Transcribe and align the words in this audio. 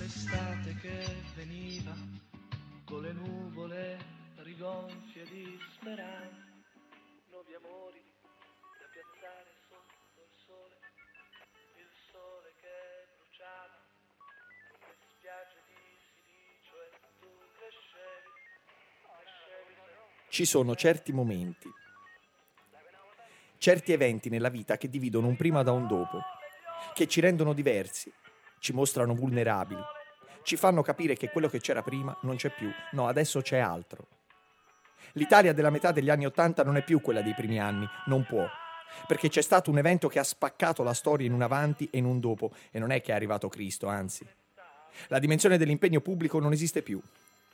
L'estate 0.00 0.74
che 0.80 1.22
veniva 1.34 1.94
con 2.84 3.02
le 3.02 3.12
nuvole 3.12 3.98
rigonfie 4.36 5.24
di 5.24 5.58
speranza, 5.74 6.46
nuovi 7.30 7.54
amori 7.54 8.02
da 8.78 8.86
piazzare 8.92 9.59
Ci 20.30 20.44
sono 20.44 20.76
certi 20.76 21.12
momenti, 21.12 21.68
certi 23.58 23.92
eventi 23.92 24.28
nella 24.28 24.48
vita 24.48 24.76
che 24.76 24.88
dividono 24.88 25.26
un 25.26 25.34
prima 25.34 25.64
da 25.64 25.72
un 25.72 25.88
dopo, 25.88 26.22
che 26.94 27.08
ci 27.08 27.20
rendono 27.20 27.52
diversi, 27.52 28.12
ci 28.60 28.72
mostrano 28.72 29.12
vulnerabili, 29.16 29.82
ci 30.44 30.56
fanno 30.56 30.82
capire 30.82 31.16
che 31.16 31.30
quello 31.30 31.48
che 31.48 31.58
c'era 31.58 31.82
prima 31.82 32.16
non 32.22 32.36
c'è 32.36 32.50
più, 32.50 32.70
no, 32.92 33.08
adesso 33.08 33.40
c'è 33.40 33.58
altro. 33.58 34.06
L'Italia 35.14 35.52
della 35.52 35.70
metà 35.70 35.90
degli 35.90 36.10
anni 36.10 36.26
Ottanta 36.26 36.62
non 36.62 36.76
è 36.76 36.84
più 36.84 37.00
quella 37.00 37.22
dei 37.22 37.34
primi 37.34 37.58
anni, 37.58 37.88
non 38.06 38.24
può, 38.24 38.46
perché 39.08 39.28
c'è 39.28 39.42
stato 39.42 39.72
un 39.72 39.78
evento 39.78 40.06
che 40.06 40.20
ha 40.20 40.24
spaccato 40.24 40.84
la 40.84 40.94
storia 40.94 41.26
in 41.26 41.32
un 41.32 41.42
avanti 41.42 41.88
e 41.90 41.98
in 41.98 42.04
un 42.04 42.20
dopo, 42.20 42.52
e 42.70 42.78
non 42.78 42.92
è 42.92 43.00
che 43.00 43.10
è 43.10 43.16
arrivato 43.16 43.48
Cristo, 43.48 43.88
anzi. 43.88 44.24
La 45.08 45.18
dimensione 45.18 45.58
dell'impegno 45.58 46.00
pubblico 46.00 46.38
non 46.38 46.52
esiste 46.52 46.82
più. 46.82 47.02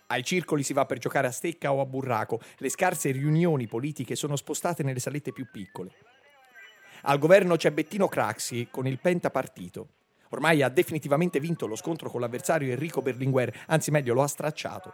Ai 0.08 0.22
circoli 0.22 0.62
si 0.62 0.72
va 0.72 0.86
per 0.86 0.98
giocare 0.98 1.26
a 1.26 1.32
stecca 1.32 1.72
o 1.72 1.80
a 1.80 1.86
burraco, 1.86 2.40
le 2.58 2.68
scarse 2.68 3.10
riunioni 3.10 3.66
politiche 3.66 4.14
sono 4.14 4.36
spostate 4.36 4.84
nelle 4.84 5.00
salette 5.00 5.32
più 5.32 5.48
piccole. 5.50 5.90
Al 7.02 7.18
governo 7.18 7.56
c'è 7.56 7.72
Bettino 7.72 8.06
Craxi 8.06 8.68
con 8.70 8.86
il 8.86 9.00
pentapartito. 9.00 9.88
Ormai 10.30 10.62
ha 10.62 10.68
definitivamente 10.68 11.40
vinto 11.40 11.66
lo 11.66 11.76
scontro 11.76 12.08
con 12.08 12.20
l'avversario 12.20 12.70
Enrico 12.70 13.02
Berlinguer, 13.02 13.64
anzi 13.66 13.90
meglio 13.90 14.14
lo 14.14 14.22
ha 14.22 14.28
stracciato. 14.28 14.92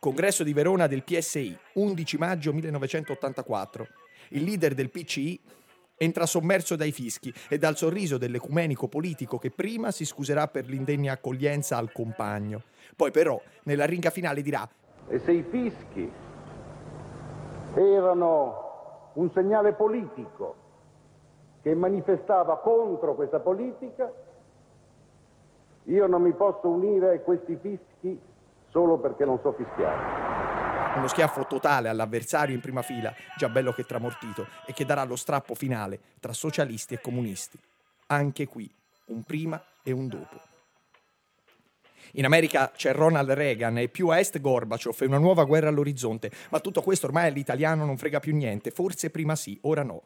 Congresso 0.00 0.42
di 0.42 0.52
Verona 0.52 0.88
del 0.88 1.04
PSI, 1.04 1.56
11 1.74 2.18
maggio 2.18 2.52
1984. 2.52 3.88
Il 4.30 4.42
leader 4.42 4.74
del 4.74 4.90
PCI 4.90 5.40
entra 6.02 6.26
sommerso 6.26 6.74
dai 6.74 6.90
fischi 6.90 7.32
e 7.48 7.58
dal 7.58 7.76
sorriso 7.76 8.18
dell'ecumenico 8.18 8.88
politico 8.88 9.38
che 9.38 9.50
prima 9.50 9.90
si 9.92 10.04
scuserà 10.04 10.48
per 10.48 10.66
l'indegna 10.66 11.12
accoglienza 11.12 11.76
al 11.76 11.92
compagno. 11.92 12.62
Poi 12.96 13.10
però, 13.10 13.40
nella 13.64 13.84
ringa 13.84 14.10
finale 14.10 14.42
dirà 14.42 14.68
E 15.08 15.18
se 15.20 15.32
i 15.32 15.44
fischi 15.48 16.10
erano 17.74 19.10
un 19.14 19.30
segnale 19.32 19.72
politico 19.72 20.56
che 21.62 21.74
manifestava 21.74 22.58
contro 22.58 23.14
questa 23.14 23.38
politica, 23.38 24.12
io 25.84 26.06
non 26.06 26.22
mi 26.22 26.32
posso 26.32 26.68
unire 26.68 27.14
a 27.14 27.20
questi 27.20 27.56
fischi 27.60 28.20
solo 28.70 28.98
perché 28.98 29.24
non 29.24 29.38
so 29.40 29.52
fischiare. 29.52 30.41
Uno 30.94 31.08
schiaffo 31.08 31.46
totale 31.46 31.88
all'avversario 31.88 32.54
in 32.54 32.60
prima 32.60 32.82
fila, 32.82 33.14
già 33.36 33.48
bello 33.48 33.72
che 33.72 33.84
tramortito, 33.84 34.46
e 34.66 34.72
che 34.72 34.84
darà 34.84 35.04
lo 35.04 35.16
strappo 35.16 35.54
finale 35.54 36.00
tra 36.20 36.32
socialisti 36.32 36.94
e 36.94 37.00
comunisti. 37.00 37.58
Anche 38.06 38.46
qui, 38.46 38.70
un 39.06 39.22
prima 39.22 39.62
e 39.82 39.92
un 39.92 40.08
dopo. 40.08 40.40
In 42.12 42.26
America 42.26 42.70
c'è 42.74 42.92
Ronald 42.92 43.30
Reagan 43.30 43.78
e 43.78 43.88
più 43.88 44.08
a 44.08 44.18
est 44.18 44.38
Gorbaciov 44.38 44.96
e 45.00 45.06
una 45.06 45.18
nuova 45.18 45.44
guerra 45.44 45.68
all'orizzonte, 45.68 46.30
ma 46.50 46.60
tutto 46.60 46.82
questo 46.82 47.06
ormai 47.06 47.28
all'italiano 47.28 47.86
non 47.86 47.96
frega 47.96 48.20
più 48.20 48.34
niente, 48.34 48.70
forse 48.70 49.08
prima 49.08 49.34
sì, 49.34 49.58
ora 49.62 49.82
no. 49.82 50.02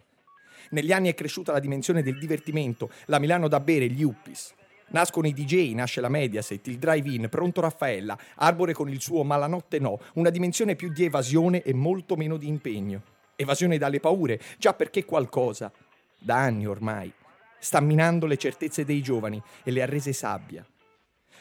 Negli 0.70 0.92
anni 0.92 1.08
è 1.08 1.14
cresciuta 1.14 1.52
la 1.52 1.58
dimensione 1.58 2.02
del 2.02 2.18
divertimento, 2.18 2.90
la 3.06 3.18
Milano 3.18 3.48
da 3.48 3.58
bere, 3.58 3.88
gli 3.88 4.04
Uppis. 4.04 4.54
Nascono 4.88 5.26
i 5.26 5.32
DJ, 5.32 5.72
nasce 5.74 6.00
la 6.00 6.08
Mediaset, 6.08 6.64
il 6.68 6.78
drive-in, 6.78 7.28
pronto 7.28 7.60
Raffaella, 7.60 8.16
Arbore 8.36 8.72
con 8.72 8.88
il 8.88 9.00
suo 9.00 9.24
Malanotte 9.24 9.80
no, 9.80 9.98
una 10.14 10.30
dimensione 10.30 10.76
più 10.76 10.92
di 10.92 11.04
evasione 11.04 11.62
e 11.62 11.74
molto 11.74 12.14
meno 12.14 12.36
di 12.36 12.46
impegno. 12.46 13.02
Evasione 13.34 13.78
dalle 13.78 14.00
paure, 14.00 14.40
già 14.58 14.74
perché 14.74 15.04
qualcosa, 15.04 15.72
da 16.18 16.36
anni 16.36 16.66
ormai, 16.66 17.12
sta 17.58 17.80
minando 17.80 18.26
le 18.26 18.36
certezze 18.36 18.84
dei 18.84 19.02
giovani 19.02 19.42
e 19.64 19.70
le 19.72 19.82
ha 19.82 19.86
rese 19.86 20.12
sabbia. 20.12 20.64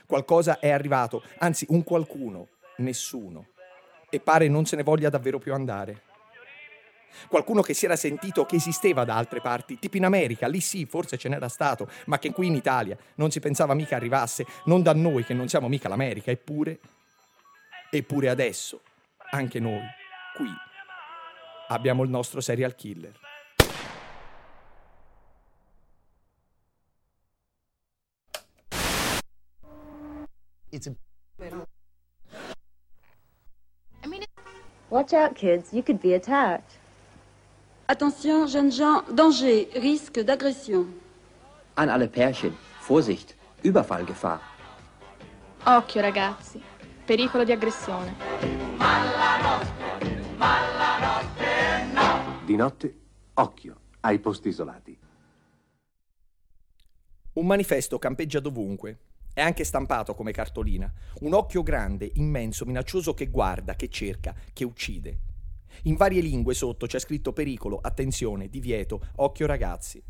Qualcosa 0.08 0.60
è 0.60 0.72
arrivato, 0.72 1.24
anzi 1.38 1.66
un 1.70 1.84
qualcuno, 1.84 2.48
nessuno, 2.78 3.48
e 4.10 4.20
pare 4.20 4.48
non 4.48 4.66
se 4.66 4.76
ne 4.76 4.84
voglia 4.84 5.10
davvero 5.10 5.40
più 5.40 5.54
andare. 5.54 6.02
Qualcuno 7.28 7.62
che 7.62 7.74
si 7.74 7.86
era 7.86 7.96
sentito 7.96 8.46
che 8.46 8.56
esisteva 8.56 9.04
da 9.04 9.16
altre 9.16 9.42
parti, 9.42 9.80
tipo 9.80 9.98
in 9.98 10.06
America, 10.06 10.48
lì 10.48 10.60
sì, 10.60 10.86
forse 10.86 11.18
ce 11.18 11.30
n'era 11.30 11.50
stato, 11.50 11.90
ma 12.06 12.20
che 12.20 12.32
qui 12.32 12.48
in 12.48 12.56
Italia 12.56 12.98
non 13.16 13.32
si 13.32 13.40
pensava 13.40 13.74
mica 13.74 13.96
arrivasse, 13.96 14.46
non 14.66 14.82
da 14.82 14.94
noi 14.94 15.24
che 15.24 15.34
non 15.34 15.48
siamo 15.48 15.68
mica 15.68 15.90
l'America, 15.90 16.32
eppure, 16.32 16.80
eppure 17.90 18.30
adesso, 18.30 18.82
anche 19.32 19.60
noi, 19.60 19.86
qui, 20.36 20.50
abbiamo 21.70 22.04
il 22.04 22.10
nostro 22.10 22.42
serial 22.42 22.76
killer. 22.76 23.14
It's 30.72 30.88
a 30.88 30.96
Watch 34.90 35.14
out, 35.14 35.36
kids. 35.36 35.74
You 35.74 35.82
could 35.82 36.00
be 36.00 36.14
attacked. 36.14 36.78
Attention, 37.88 38.48
jeunes 38.48 38.76
gens, 38.76 39.04
danger, 39.14 39.68
risque 39.76 40.24
d'agression. 40.24 40.92
An 41.76 41.88
alle 41.90 42.08
Pärchen. 42.08 42.56
Vorsicht, 42.82 43.36
Überfallgefahr. 43.62 44.42
Occhio 45.66 46.02
ragazzi, 46.02 46.60
pericolo 47.06 47.44
di 47.44 47.52
aggressione. 47.52 48.16
Di 52.44 52.56
notte, 52.56 52.96
occhio 53.36 53.76
ai 54.00 54.18
posti 54.18 54.48
isolati. 54.48 54.98
Un 57.34 57.46
manifesto 57.46 58.00
campeggia 58.00 58.40
dovunque. 58.40 58.98
È 59.32 59.42
anche 59.42 59.64
stampato 59.64 60.16
come 60.16 60.32
cartolina. 60.32 60.92
Un 61.20 61.34
occhio 61.34 61.62
grande, 61.62 62.10
immenso, 62.16 62.66
minaccioso 62.66 63.14
che 63.14 63.28
guarda, 63.28 63.76
che 63.76 63.90
cerca, 63.90 64.34
che 64.54 64.64
uccide. 64.64 65.20
In 65.84 65.96
varie 65.96 66.22
lingue 66.22 66.54
sotto 66.54 66.86
c'è 66.86 67.00
scritto 67.00 67.34
pericolo, 67.34 67.80
attenzione, 67.82 68.50
divieto, 68.50 69.02
occhio 69.18 69.46
ragazzi. 69.46 70.02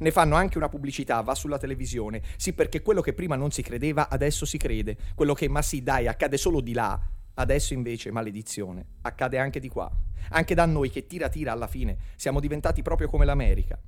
Ne 0.00 0.10
fanno 0.10 0.34
anche 0.36 0.58
una 0.58 0.68
pubblicità, 0.68 1.20
va 1.22 1.34
sulla 1.34 1.58
televisione. 1.58 2.22
Sì, 2.36 2.52
perché 2.52 2.82
quello 2.82 3.00
che 3.00 3.14
prima 3.14 3.36
non 3.36 3.50
si 3.50 3.62
credeva, 3.62 4.08
adesso 4.08 4.44
si 4.44 4.58
crede. 4.58 4.96
Quello 5.14 5.34
che, 5.34 5.48
ma 5.48 5.62
sì, 5.62 5.82
dai, 5.82 6.06
accade 6.06 6.36
solo 6.36 6.60
di 6.60 6.72
là. 6.72 7.00
Adesso 7.34 7.72
invece, 7.72 8.10
maledizione, 8.10 8.84
accade 9.02 9.38
anche 9.38 9.60
di 9.60 9.68
qua. 9.68 9.90
Anche 10.30 10.54
da 10.54 10.66
noi 10.66 10.90
che 10.90 11.06
tira 11.06 11.28
tira 11.28 11.52
alla 11.52 11.66
fine, 11.66 11.96
siamo 12.16 12.40
diventati 12.40 12.82
proprio 12.82 13.08
come 13.08 13.24
l'America. 13.24 13.80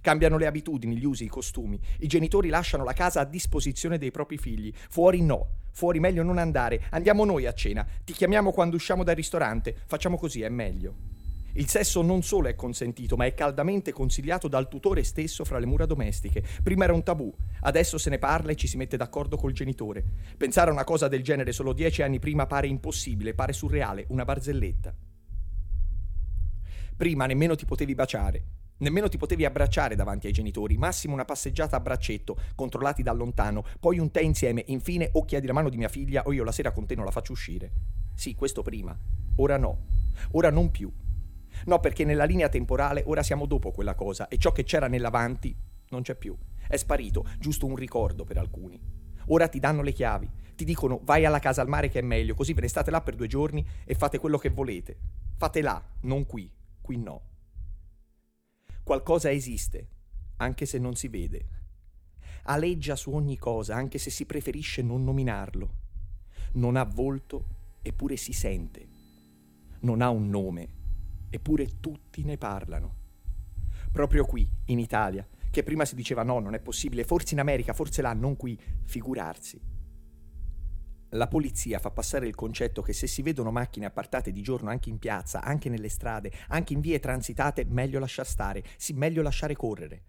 Cambiano 0.00 0.38
le 0.38 0.46
abitudini, 0.46 0.96
gli 0.96 1.04
usi, 1.04 1.24
i 1.24 1.28
costumi. 1.28 1.80
I 1.98 2.06
genitori 2.06 2.48
lasciano 2.48 2.84
la 2.84 2.92
casa 2.92 3.20
a 3.20 3.24
disposizione 3.24 3.98
dei 3.98 4.10
propri 4.10 4.38
figli. 4.38 4.72
Fuori 4.88 5.22
no. 5.22 5.57
Fuori 5.78 6.00
meglio 6.00 6.24
non 6.24 6.38
andare. 6.38 6.82
Andiamo 6.90 7.24
noi 7.24 7.46
a 7.46 7.52
cena. 7.52 7.86
Ti 8.02 8.12
chiamiamo 8.12 8.50
quando 8.50 8.74
usciamo 8.74 9.04
dal 9.04 9.14
ristorante. 9.14 9.76
Facciamo 9.86 10.18
così, 10.18 10.42
è 10.42 10.48
meglio. 10.48 10.92
Il 11.52 11.68
sesso 11.68 12.02
non 12.02 12.22
solo 12.22 12.48
è 12.48 12.56
consentito, 12.56 13.14
ma 13.14 13.26
è 13.26 13.32
caldamente 13.32 13.92
consigliato 13.92 14.48
dal 14.48 14.66
tutore 14.66 15.04
stesso 15.04 15.44
fra 15.44 15.60
le 15.60 15.66
mura 15.66 15.86
domestiche. 15.86 16.42
Prima 16.64 16.82
era 16.82 16.94
un 16.94 17.04
tabù, 17.04 17.32
adesso 17.60 17.96
se 17.96 18.10
ne 18.10 18.18
parla 18.18 18.50
e 18.50 18.56
ci 18.56 18.66
si 18.66 18.76
mette 18.76 18.96
d'accordo 18.96 19.36
col 19.36 19.52
genitore. 19.52 20.02
Pensare 20.36 20.70
a 20.70 20.72
una 20.72 20.82
cosa 20.82 21.06
del 21.06 21.22
genere 21.22 21.52
solo 21.52 21.72
dieci 21.72 22.02
anni 22.02 22.18
prima 22.18 22.46
pare 22.46 22.66
impossibile, 22.66 23.34
pare 23.34 23.52
surreale, 23.52 24.04
una 24.08 24.24
barzelletta. 24.24 24.92
Prima 26.96 27.26
nemmeno 27.26 27.54
ti 27.54 27.66
potevi 27.66 27.94
baciare, 27.94 28.44
Nemmeno 28.78 29.08
ti 29.08 29.16
potevi 29.16 29.44
abbracciare 29.44 29.96
davanti 29.96 30.28
ai 30.28 30.32
genitori, 30.32 30.76
massimo 30.76 31.14
una 31.14 31.24
passeggiata 31.24 31.76
a 31.76 31.80
braccetto, 31.80 32.36
controllati 32.54 33.02
da 33.02 33.12
lontano, 33.12 33.64
poi 33.80 33.98
un 33.98 34.10
tè 34.10 34.20
insieme, 34.20 34.62
infine 34.68 35.08
o 35.12 35.24
chiedi 35.24 35.48
la 35.48 35.52
mano 35.52 35.68
di 35.68 35.76
mia 35.76 35.88
figlia 35.88 36.22
o 36.24 36.32
io 36.32 36.44
la 36.44 36.52
sera 36.52 36.70
con 36.70 36.86
te 36.86 36.94
non 36.94 37.04
la 37.04 37.10
faccio 37.10 37.32
uscire. 37.32 37.72
Sì, 38.14 38.34
questo 38.34 38.62
prima. 38.62 38.96
Ora 39.36 39.56
no. 39.56 39.86
Ora 40.32 40.50
non 40.50 40.70
più. 40.70 40.92
No, 41.66 41.80
perché 41.80 42.04
nella 42.04 42.24
linea 42.24 42.48
temporale 42.48 43.02
ora 43.06 43.24
siamo 43.24 43.46
dopo 43.46 43.72
quella 43.72 43.94
cosa 43.94 44.28
e 44.28 44.38
ciò 44.38 44.52
che 44.52 44.62
c'era 44.62 44.86
nell'avanti 44.86 45.56
non 45.90 46.02
c'è 46.02 46.14
più. 46.14 46.36
È 46.68 46.76
sparito, 46.76 47.26
giusto 47.38 47.66
un 47.66 47.74
ricordo 47.74 48.24
per 48.24 48.38
alcuni. 48.38 48.80
Ora 49.30 49.48
ti 49.48 49.58
danno 49.58 49.82
le 49.82 49.92
chiavi, 49.92 50.30
ti 50.54 50.64
dicono 50.64 51.00
vai 51.02 51.24
alla 51.24 51.40
casa 51.40 51.62
al 51.62 51.68
mare 51.68 51.88
che 51.88 51.98
è 51.98 52.02
meglio, 52.02 52.34
così 52.34 52.52
ve 52.52 52.60
ne 52.60 52.68
state 52.68 52.92
là 52.92 53.00
per 53.00 53.16
due 53.16 53.26
giorni 53.26 53.66
e 53.84 53.94
fate 53.94 54.18
quello 54.18 54.38
che 54.38 54.50
volete. 54.50 54.98
Fate 55.36 55.60
là, 55.62 55.82
non 56.02 56.26
qui, 56.26 56.50
qui 56.80 56.96
no. 56.96 57.22
Qualcosa 58.88 59.30
esiste, 59.30 59.86
anche 60.38 60.64
se 60.64 60.78
non 60.78 60.94
si 60.94 61.08
vede. 61.08 61.44
Aleggia 62.44 62.96
su 62.96 63.12
ogni 63.12 63.36
cosa, 63.36 63.74
anche 63.74 63.98
se 63.98 64.08
si 64.08 64.24
preferisce 64.24 64.80
non 64.80 65.04
nominarlo. 65.04 65.74
Non 66.52 66.74
ha 66.74 66.84
volto 66.84 67.80
eppure 67.82 68.16
si 68.16 68.32
sente. 68.32 68.88
Non 69.80 70.00
ha 70.00 70.08
un 70.08 70.30
nome, 70.30 70.68
eppure 71.28 71.80
tutti 71.80 72.24
ne 72.24 72.38
parlano. 72.38 72.94
Proprio 73.92 74.24
qui, 74.24 74.48
in 74.68 74.78
Italia, 74.78 75.28
che 75.50 75.62
prima 75.62 75.84
si 75.84 75.94
diceva 75.94 76.22
no, 76.22 76.38
non 76.38 76.54
è 76.54 76.58
possibile, 76.58 77.04
forse 77.04 77.34
in 77.34 77.40
America, 77.40 77.74
forse 77.74 78.00
là, 78.00 78.14
non 78.14 78.36
qui, 78.36 78.58
figurarsi. 78.84 79.60
La 81.12 81.26
polizia 81.26 81.78
fa 81.78 81.90
passare 81.90 82.26
il 82.26 82.34
concetto 82.34 82.82
che 82.82 82.92
se 82.92 83.06
si 83.06 83.22
vedono 83.22 83.50
macchine 83.50 83.86
appartate 83.86 84.30
di 84.30 84.42
giorno 84.42 84.68
anche 84.68 84.90
in 84.90 84.98
piazza, 84.98 85.42
anche 85.42 85.70
nelle 85.70 85.88
strade, 85.88 86.30
anche 86.48 86.74
in 86.74 86.80
vie 86.80 86.98
transitate, 86.98 87.64
meglio 87.64 87.98
lasciar 87.98 88.26
stare, 88.26 88.62
sì, 88.76 88.92
meglio 88.92 89.22
lasciare 89.22 89.56
correre. 89.56 90.02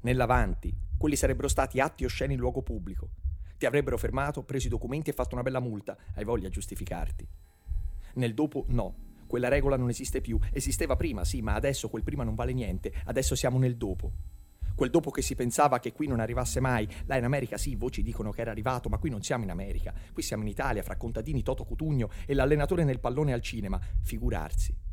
Nell'avanti, 0.00 0.74
quelli 0.96 1.16
sarebbero 1.16 1.48
stati 1.48 1.80
atti 1.80 2.06
osceni 2.06 2.32
in 2.32 2.40
luogo 2.40 2.62
pubblico. 2.62 3.10
Ti 3.58 3.66
avrebbero 3.66 3.98
fermato, 3.98 4.42
preso 4.42 4.68
i 4.68 4.70
documenti 4.70 5.10
e 5.10 5.12
fatto 5.12 5.34
una 5.34 5.42
bella 5.42 5.60
multa. 5.60 5.98
Hai 6.14 6.24
voglia 6.24 6.46
a 6.46 6.50
giustificarti. 6.50 7.28
Nel 8.14 8.32
dopo, 8.32 8.64
no. 8.68 9.06
Quella 9.26 9.48
regola 9.48 9.76
non 9.76 9.90
esiste 9.90 10.22
più. 10.22 10.38
Esisteva 10.52 10.96
prima, 10.96 11.24
sì, 11.24 11.42
ma 11.42 11.54
adesso 11.54 11.90
quel 11.90 12.04
prima 12.04 12.24
non 12.24 12.34
vale 12.34 12.54
niente. 12.54 12.90
Adesso 13.04 13.34
siamo 13.34 13.58
nel 13.58 13.76
dopo. 13.76 14.12
Quel 14.78 14.90
dopo 14.90 15.10
che 15.10 15.22
si 15.22 15.34
pensava 15.34 15.80
che 15.80 15.92
qui 15.92 16.06
non 16.06 16.20
arrivasse 16.20 16.60
mai. 16.60 16.86
Là 17.06 17.16
in 17.16 17.24
America 17.24 17.58
sì, 17.58 17.74
voci 17.74 18.00
dicono 18.00 18.30
che 18.30 18.42
era 18.42 18.52
arrivato, 18.52 18.88
ma 18.88 18.98
qui 18.98 19.10
non 19.10 19.24
siamo 19.24 19.42
in 19.42 19.50
America. 19.50 19.92
Qui 20.12 20.22
siamo 20.22 20.44
in 20.44 20.48
Italia, 20.48 20.84
fra 20.84 20.96
contadini 20.96 21.42
Toto 21.42 21.64
Cutugno 21.64 22.10
e 22.24 22.32
l'allenatore 22.32 22.84
nel 22.84 23.00
pallone 23.00 23.32
al 23.32 23.42
cinema. 23.42 23.80
Figurarsi. 24.04 24.87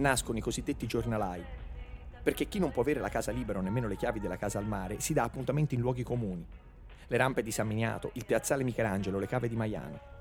Nascono 0.00 0.38
i 0.38 0.42
cosiddetti 0.42 0.86
giornalai, 0.86 1.44
perché 2.22 2.46
chi 2.46 2.58
non 2.58 2.70
può 2.70 2.82
avere 2.82 3.00
la 3.00 3.08
casa 3.08 3.30
libera 3.30 3.58
o 3.58 3.62
nemmeno 3.62 3.86
le 3.86 3.96
chiavi 3.96 4.18
della 4.18 4.36
casa 4.36 4.58
al 4.58 4.66
mare 4.66 5.00
si 5.00 5.12
dà 5.12 5.22
appuntamenti 5.22 5.74
in 5.74 5.80
luoghi 5.80 6.02
comuni. 6.02 6.44
Le 7.06 7.16
rampe 7.16 7.42
di 7.42 7.50
San 7.50 7.66
Miniato, 7.66 8.10
il 8.14 8.24
piazzale 8.24 8.64
Michelangelo, 8.64 9.18
le 9.18 9.26
cave 9.26 9.48
di 9.48 9.56
Maiano. 9.56 10.18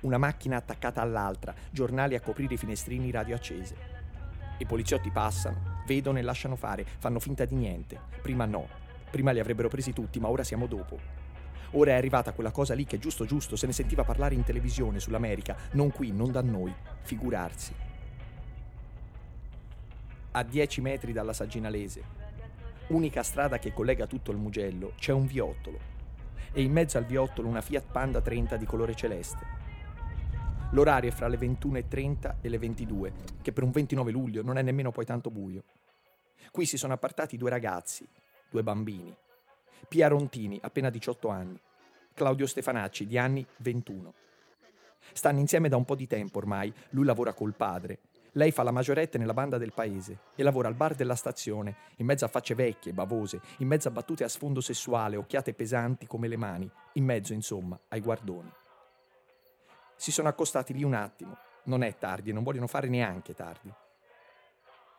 Una 0.00 0.18
macchina 0.18 0.56
attaccata 0.56 1.00
all'altra, 1.00 1.54
giornali 1.70 2.14
a 2.14 2.20
coprire 2.20 2.54
i 2.54 2.58
finestrini 2.58 3.10
radio 3.10 3.34
accese. 3.34 3.94
I 4.58 4.66
poliziotti 4.66 5.10
passano, 5.10 5.82
vedono 5.86 6.18
e 6.18 6.22
lasciano 6.22 6.56
fare, 6.56 6.84
fanno 6.98 7.20
finta 7.20 7.44
di 7.44 7.54
niente. 7.54 7.98
Prima 8.20 8.44
no, 8.44 8.68
prima 9.10 9.30
li 9.32 9.40
avrebbero 9.40 9.68
presi 9.68 9.92
tutti, 9.92 10.20
ma 10.20 10.28
ora 10.28 10.44
siamo 10.44 10.66
dopo. 10.66 10.98
Ora 11.72 11.92
è 11.92 11.94
arrivata 11.94 12.32
quella 12.32 12.50
cosa 12.50 12.74
lì 12.74 12.84
che 12.84 12.98
giusto 12.98 13.24
giusto 13.24 13.56
se 13.56 13.66
ne 13.66 13.72
sentiva 13.72 14.04
parlare 14.04 14.34
in 14.34 14.44
televisione 14.44 15.00
sull'America, 15.00 15.56
non 15.72 15.90
qui, 15.90 16.12
non 16.12 16.30
da 16.30 16.42
noi, 16.42 16.74
figurarsi 17.02 17.85
a 20.36 20.42
10 20.42 20.82
metri 20.82 21.14
dalla 21.14 21.32
Saginalese, 21.32 22.04
unica 22.88 23.22
strada 23.22 23.58
che 23.58 23.72
collega 23.72 24.06
tutto 24.06 24.32
il 24.32 24.36
Mugello, 24.36 24.92
c'è 24.98 25.12
un 25.12 25.24
viottolo 25.24 25.94
e 26.52 26.60
in 26.60 26.72
mezzo 26.72 26.98
al 26.98 27.06
viottolo 27.06 27.48
una 27.48 27.62
Fiat 27.62 27.90
Panda 27.90 28.20
30 28.20 28.58
di 28.58 28.66
colore 28.66 28.94
celeste. 28.94 29.64
L'orario 30.72 31.08
è 31.08 31.12
fra 31.12 31.28
le 31.28 31.38
21.30 31.38 32.34
e 32.42 32.48
le 32.50 32.58
22, 32.58 33.12
che 33.40 33.52
per 33.52 33.64
un 33.64 33.70
29 33.70 34.10
luglio 34.10 34.42
non 34.42 34.58
è 34.58 34.62
nemmeno 34.62 34.90
poi 34.90 35.06
tanto 35.06 35.30
buio. 35.30 35.64
Qui 36.50 36.66
si 36.66 36.76
sono 36.76 36.92
appartati 36.92 37.38
due 37.38 37.48
ragazzi, 37.48 38.06
due 38.50 38.62
bambini. 38.62 39.16
Pia 39.88 40.08
Rontini, 40.08 40.58
appena 40.60 40.90
18 40.90 41.28
anni, 41.28 41.58
Claudio 42.12 42.46
Stefanacci, 42.46 43.06
di 43.06 43.16
anni 43.16 43.46
21. 43.58 44.12
Stanno 45.12 45.38
insieme 45.38 45.70
da 45.70 45.78
un 45.78 45.86
po' 45.86 45.94
di 45.94 46.06
tempo 46.06 46.36
ormai, 46.36 46.70
lui 46.90 47.06
lavora 47.06 47.32
col 47.32 47.54
padre 47.54 48.00
lei 48.36 48.50
fa 48.50 48.62
la 48.62 48.70
maggiorette 48.70 49.16
nella 49.16 49.32
banda 49.32 49.56
del 49.56 49.72
paese 49.72 50.18
e 50.34 50.42
lavora 50.42 50.68
al 50.68 50.74
bar 50.74 50.94
della 50.94 51.14
stazione, 51.14 51.76
in 51.96 52.06
mezzo 52.06 52.24
a 52.26 52.28
facce 52.28 52.54
vecchie, 52.54 52.92
bavose, 52.92 53.40
in 53.58 53.66
mezzo 53.66 53.88
a 53.88 53.90
battute 53.90 54.24
a 54.24 54.28
sfondo 54.28 54.60
sessuale, 54.60 55.16
occhiate 55.16 55.54
pesanti 55.54 56.06
come 56.06 56.28
le 56.28 56.36
mani, 56.36 56.70
in 56.94 57.04
mezzo, 57.04 57.32
insomma, 57.32 57.78
ai 57.88 58.00
guardoni. 58.00 58.52
Si 59.96 60.12
sono 60.12 60.28
accostati 60.28 60.74
lì 60.74 60.84
un 60.84 60.92
attimo. 60.92 61.36
Non 61.64 61.82
è 61.82 61.96
tardi 61.96 62.30
e 62.30 62.32
non 62.34 62.42
vogliono 62.42 62.66
fare 62.66 62.88
neanche 62.88 63.34
tardi. 63.34 63.72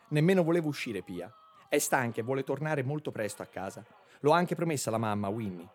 Nemmeno 0.09 0.43
volevo 0.43 0.67
uscire, 0.67 1.03
Pia. 1.03 1.31
È 1.69 1.77
stanca 1.77 2.21
e 2.21 2.23
vuole 2.23 2.43
tornare 2.43 2.81
molto 2.81 3.11
presto 3.11 3.43
a 3.43 3.45
casa. 3.45 3.85
L'ho 4.21 4.31
anche 4.31 4.55
promessa 4.55 4.89
alla 4.89 4.97
mamma, 4.97 5.29
Winnie. 5.29 5.69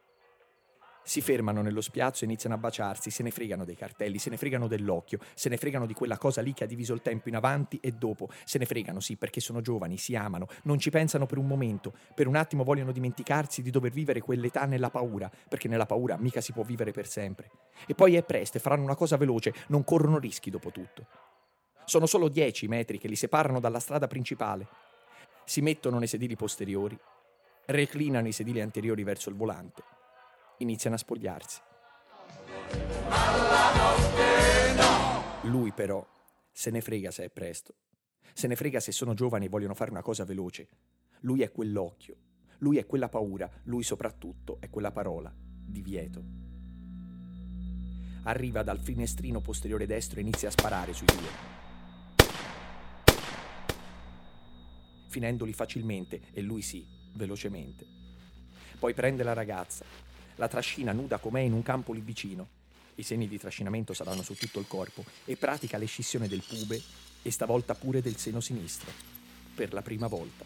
Si 1.04 1.20
fermano 1.20 1.62
nello 1.62 1.80
spiazzo 1.80 2.22
e 2.22 2.26
iniziano 2.26 2.54
a 2.54 2.58
baciarsi, 2.58 3.10
se 3.10 3.24
ne 3.24 3.32
fregano 3.32 3.64
dei 3.64 3.74
cartelli, 3.74 4.18
se 4.18 4.30
ne 4.30 4.36
fregano 4.36 4.68
dell'occhio, 4.68 5.18
se 5.34 5.48
ne 5.48 5.56
fregano 5.56 5.84
di 5.84 5.94
quella 5.94 6.16
cosa 6.16 6.40
lì 6.40 6.52
che 6.52 6.64
ha 6.64 6.66
diviso 6.66 6.94
il 6.94 7.02
tempo 7.02 7.28
in 7.28 7.34
avanti 7.34 7.78
e 7.82 7.90
dopo, 7.90 8.28
se 8.44 8.58
ne 8.58 8.66
fregano 8.66 9.00
sì 9.00 9.16
perché 9.16 9.40
sono 9.40 9.60
giovani, 9.60 9.98
si 9.98 10.14
amano, 10.14 10.46
non 10.64 10.78
ci 10.78 10.90
pensano 10.90 11.26
per 11.26 11.38
un 11.38 11.46
momento, 11.46 11.92
per 12.14 12.28
un 12.28 12.36
attimo 12.36 12.62
vogliono 12.62 12.92
dimenticarsi 12.92 13.62
di 13.62 13.70
dover 13.70 13.90
vivere 13.90 14.20
quell'età 14.20 14.64
nella 14.64 14.90
paura, 14.90 15.30
perché 15.48 15.66
nella 15.66 15.86
paura 15.86 16.16
mica 16.16 16.40
si 16.40 16.52
può 16.52 16.62
vivere 16.62 16.92
per 16.92 17.08
sempre. 17.08 17.50
E 17.86 17.94
poi 17.94 18.14
è 18.14 18.22
presto 18.22 18.58
faranno 18.58 18.84
una 18.84 18.94
cosa 18.94 19.16
veloce, 19.16 19.52
non 19.68 19.82
corrono 19.82 20.18
rischi 20.18 20.50
dopo 20.50 20.70
tutto. 20.70 21.06
Sono 21.84 22.06
solo 22.06 22.28
dieci 22.28 22.68
metri 22.68 22.98
che 22.98 23.08
li 23.08 23.16
separano 23.16 23.58
dalla 23.58 23.80
strada 23.80 24.06
principale. 24.06 24.68
Si 25.44 25.60
mettono 25.60 25.98
nei 25.98 26.06
sedili 26.06 26.36
posteriori, 26.36 26.96
reclinano 27.66 28.28
i 28.28 28.32
sedili 28.32 28.60
anteriori 28.60 29.02
verso 29.02 29.30
il 29.30 29.34
volante 29.34 30.00
iniziano 30.58 30.96
a 30.96 30.98
spogliarsi. 30.98 31.60
Lui 35.42 35.72
però 35.72 36.06
se 36.50 36.70
ne 36.70 36.80
frega 36.80 37.10
se 37.10 37.24
è 37.24 37.30
presto, 37.30 37.74
se 38.32 38.46
ne 38.46 38.56
frega 38.56 38.80
se 38.80 38.92
sono 38.92 39.14
giovani 39.14 39.46
e 39.46 39.48
vogliono 39.48 39.74
fare 39.74 39.90
una 39.90 40.02
cosa 40.02 40.24
veloce. 40.24 40.68
Lui 41.20 41.42
è 41.42 41.50
quell'occhio, 41.50 42.16
lui 42.58 42.78
è 42.78 42.86
quella 42.86 43.08
paura, 43.08 43.50
lui 43.64 43.82
soprattutto 43.82 44.58
è 44.60 44.70
quella 44.70 44.92
parola, 44.92 45.32
divieto. 45.36 46.22
Arriva 48.24 48.62
dal 48.62 48.78
finestrino 48.78 49.40
posteriore 49.40 49.86
destro 49.86 50.18
e 50.18 50.22
inizia 50.22 50.48
a 50.48 50.52
sparare 50.52 50.92
sui 50.92 51.06
due. 51.06 51.50
Finendoli 55.08 55.52
facilmente, 55.52 56.22
e 56.32 56.40
lui 56.40 56.62
sì, 56.62 56.86
velocemente. 57.14 57.84
Poi 58.78 58.94
prende 58.94 59.22
la 59.22 59.32
ragazza, 59.32 59.84
la 60.36 60.48
trascina 60.48 60.92
nuda 60.92 61.18
com'è 61.18 61.40
in 61.40 61.52
un 61.52 61.62
campo 61.62 61.92
lì 61.92 62.00
vicino. 62.00 62.60
I 62.96 63.02
segni 63.02 63.28
di 63.28 63.38
trascinamento 63.38 63.94
saranno 63.94 64.22
su 64.22 64.34
tutto 64.34 64.58
il 64.58 64.66
corpo 64.66 65.04
e 65.24 65.36
pratica 65.36 65.78
l'escissione 65.78 66.28
del 66.28 66.42
pube 66.46 66.80
e 67.22 67.30
stavolta 67.30 67.74
pure 67.74 68.00
del 68.02 68.16
seno 68.16 68.40
sinistro. 68.40 68.90
Per 69.54 69.72
la 69.72 69.82
prima 69.82 70.06
volta. 70.06 70.44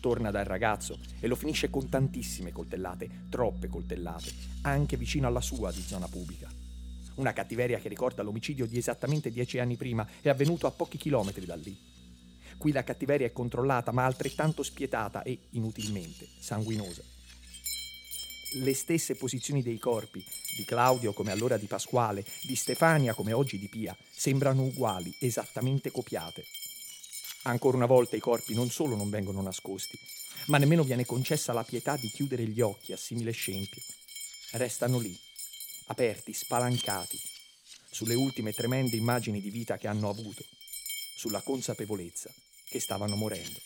Torna 0.00 0.30
dal 0.30 0.44
ragazzo 0.44 0.98
e 1.18 1.26
lo 1.26 1.34
finisce 1.34 1.70
con 1.70 1.88
tantissime 1.88 2.52
coltellate, 2.52 3.26
troppe 3.28 3.68
coltellate, 3.68 4.32
anche 4.62 4.96
vicino 4.96 5.26
alla 5.26 5.40
sua 5.40 5.72
di 5.72 5.80
zona 5.80 6.06
pubblica. 6.06 6.48
Una 7.16 7.32
cattiveria 7.32 7.78
che 7.78 7.88
ricorda 7.88 8.22
l'omicidio 8.22 8.66
di 8.66 8.76
esattamente 8.76 9.30
dieci 9.30 9.58
anni 9.58 9.76
prima 9.76 10.06
e 10.20 10.28
avvenuto 10.28 10.66
a 10.66 10.70
pochi 10.70 10.98
chilometri 10.98 11.46
da 11.46 11.56
lì. 11.56 11.76
Qui 12.58 12.72
la 12.72 12.84
cattiveria 12.84 13.26
è 13.26 13.32
controllata 13.32 13.90
ma 13.90 14.04
altrettanto 14.04 14.62
spietata 14.62 15.22
e, 15.22 15.38
inutilmente, 15.50 16.26
sanguinosa 16.38 17.14
le 18.52 18.74
stesse 18.74 19.14
posizioni 19.16 19.62
dei 19.62 19.78
corpi, 19.78 20.24
di 20.56 20.64
Claudio 20.64 21.12
come 21.12 21.32
allora 21.32 21.56
di 21.56 21.66
Pasquale, 21.66 22.24
di 22.42 22.56
Stefania 22.56 23.14
come 23.14 23.32
oggi 23.32 23.58
di 23.58 23.68
Pia, 23.68 23.96
sembrano 24.10 24.62
uguali, 24.62 25.14
esattamente 25.18 25.90
copiate. 25.90 26.46
Ancora 27.42 27.76
una 27.76 27.86
volta 27.86 28.16
i 28.16 28.20
corpi 28.20 28.54
non 28.54 28.70
solo 28.70 28.96
non 28.96 29.10
vengono 29.10 29.42
nascosti, 29.42 29.98
ma 30.46 30.58
nemmeno 30.58 30.82
viene 30.82 31.04
concessa 31.04 31.52
la 31.52 31.64
pietà 31.64 31.96
di 31.96 32.08
chiudere 32.08 32.46
gli 32.46 32.60
occhi 32.60 32.92
a 32.92 32.96
simile 32.96 33.32
scempio. 33.32 33.82
Restano 34.52 34.98
lì, 34.98 35.16
aperti, 35.86 36.32
spalancati, 36.32 37.20
sulle 37.90 38.14
ultime 38.14 38.52
tremende 38.52 38.96
immagini 38.96 39.40
di 39.40 39.50
vita 39.50 39.78
che 39.78 39.88
hanno 39.88 40.08
avuto, 40.08 40.44
sulla 41.16 41.40
consapevolezza 41.40 42.30
che 42.68 42.80
stavano 42.80 43.16
morendo. 43.16 43.60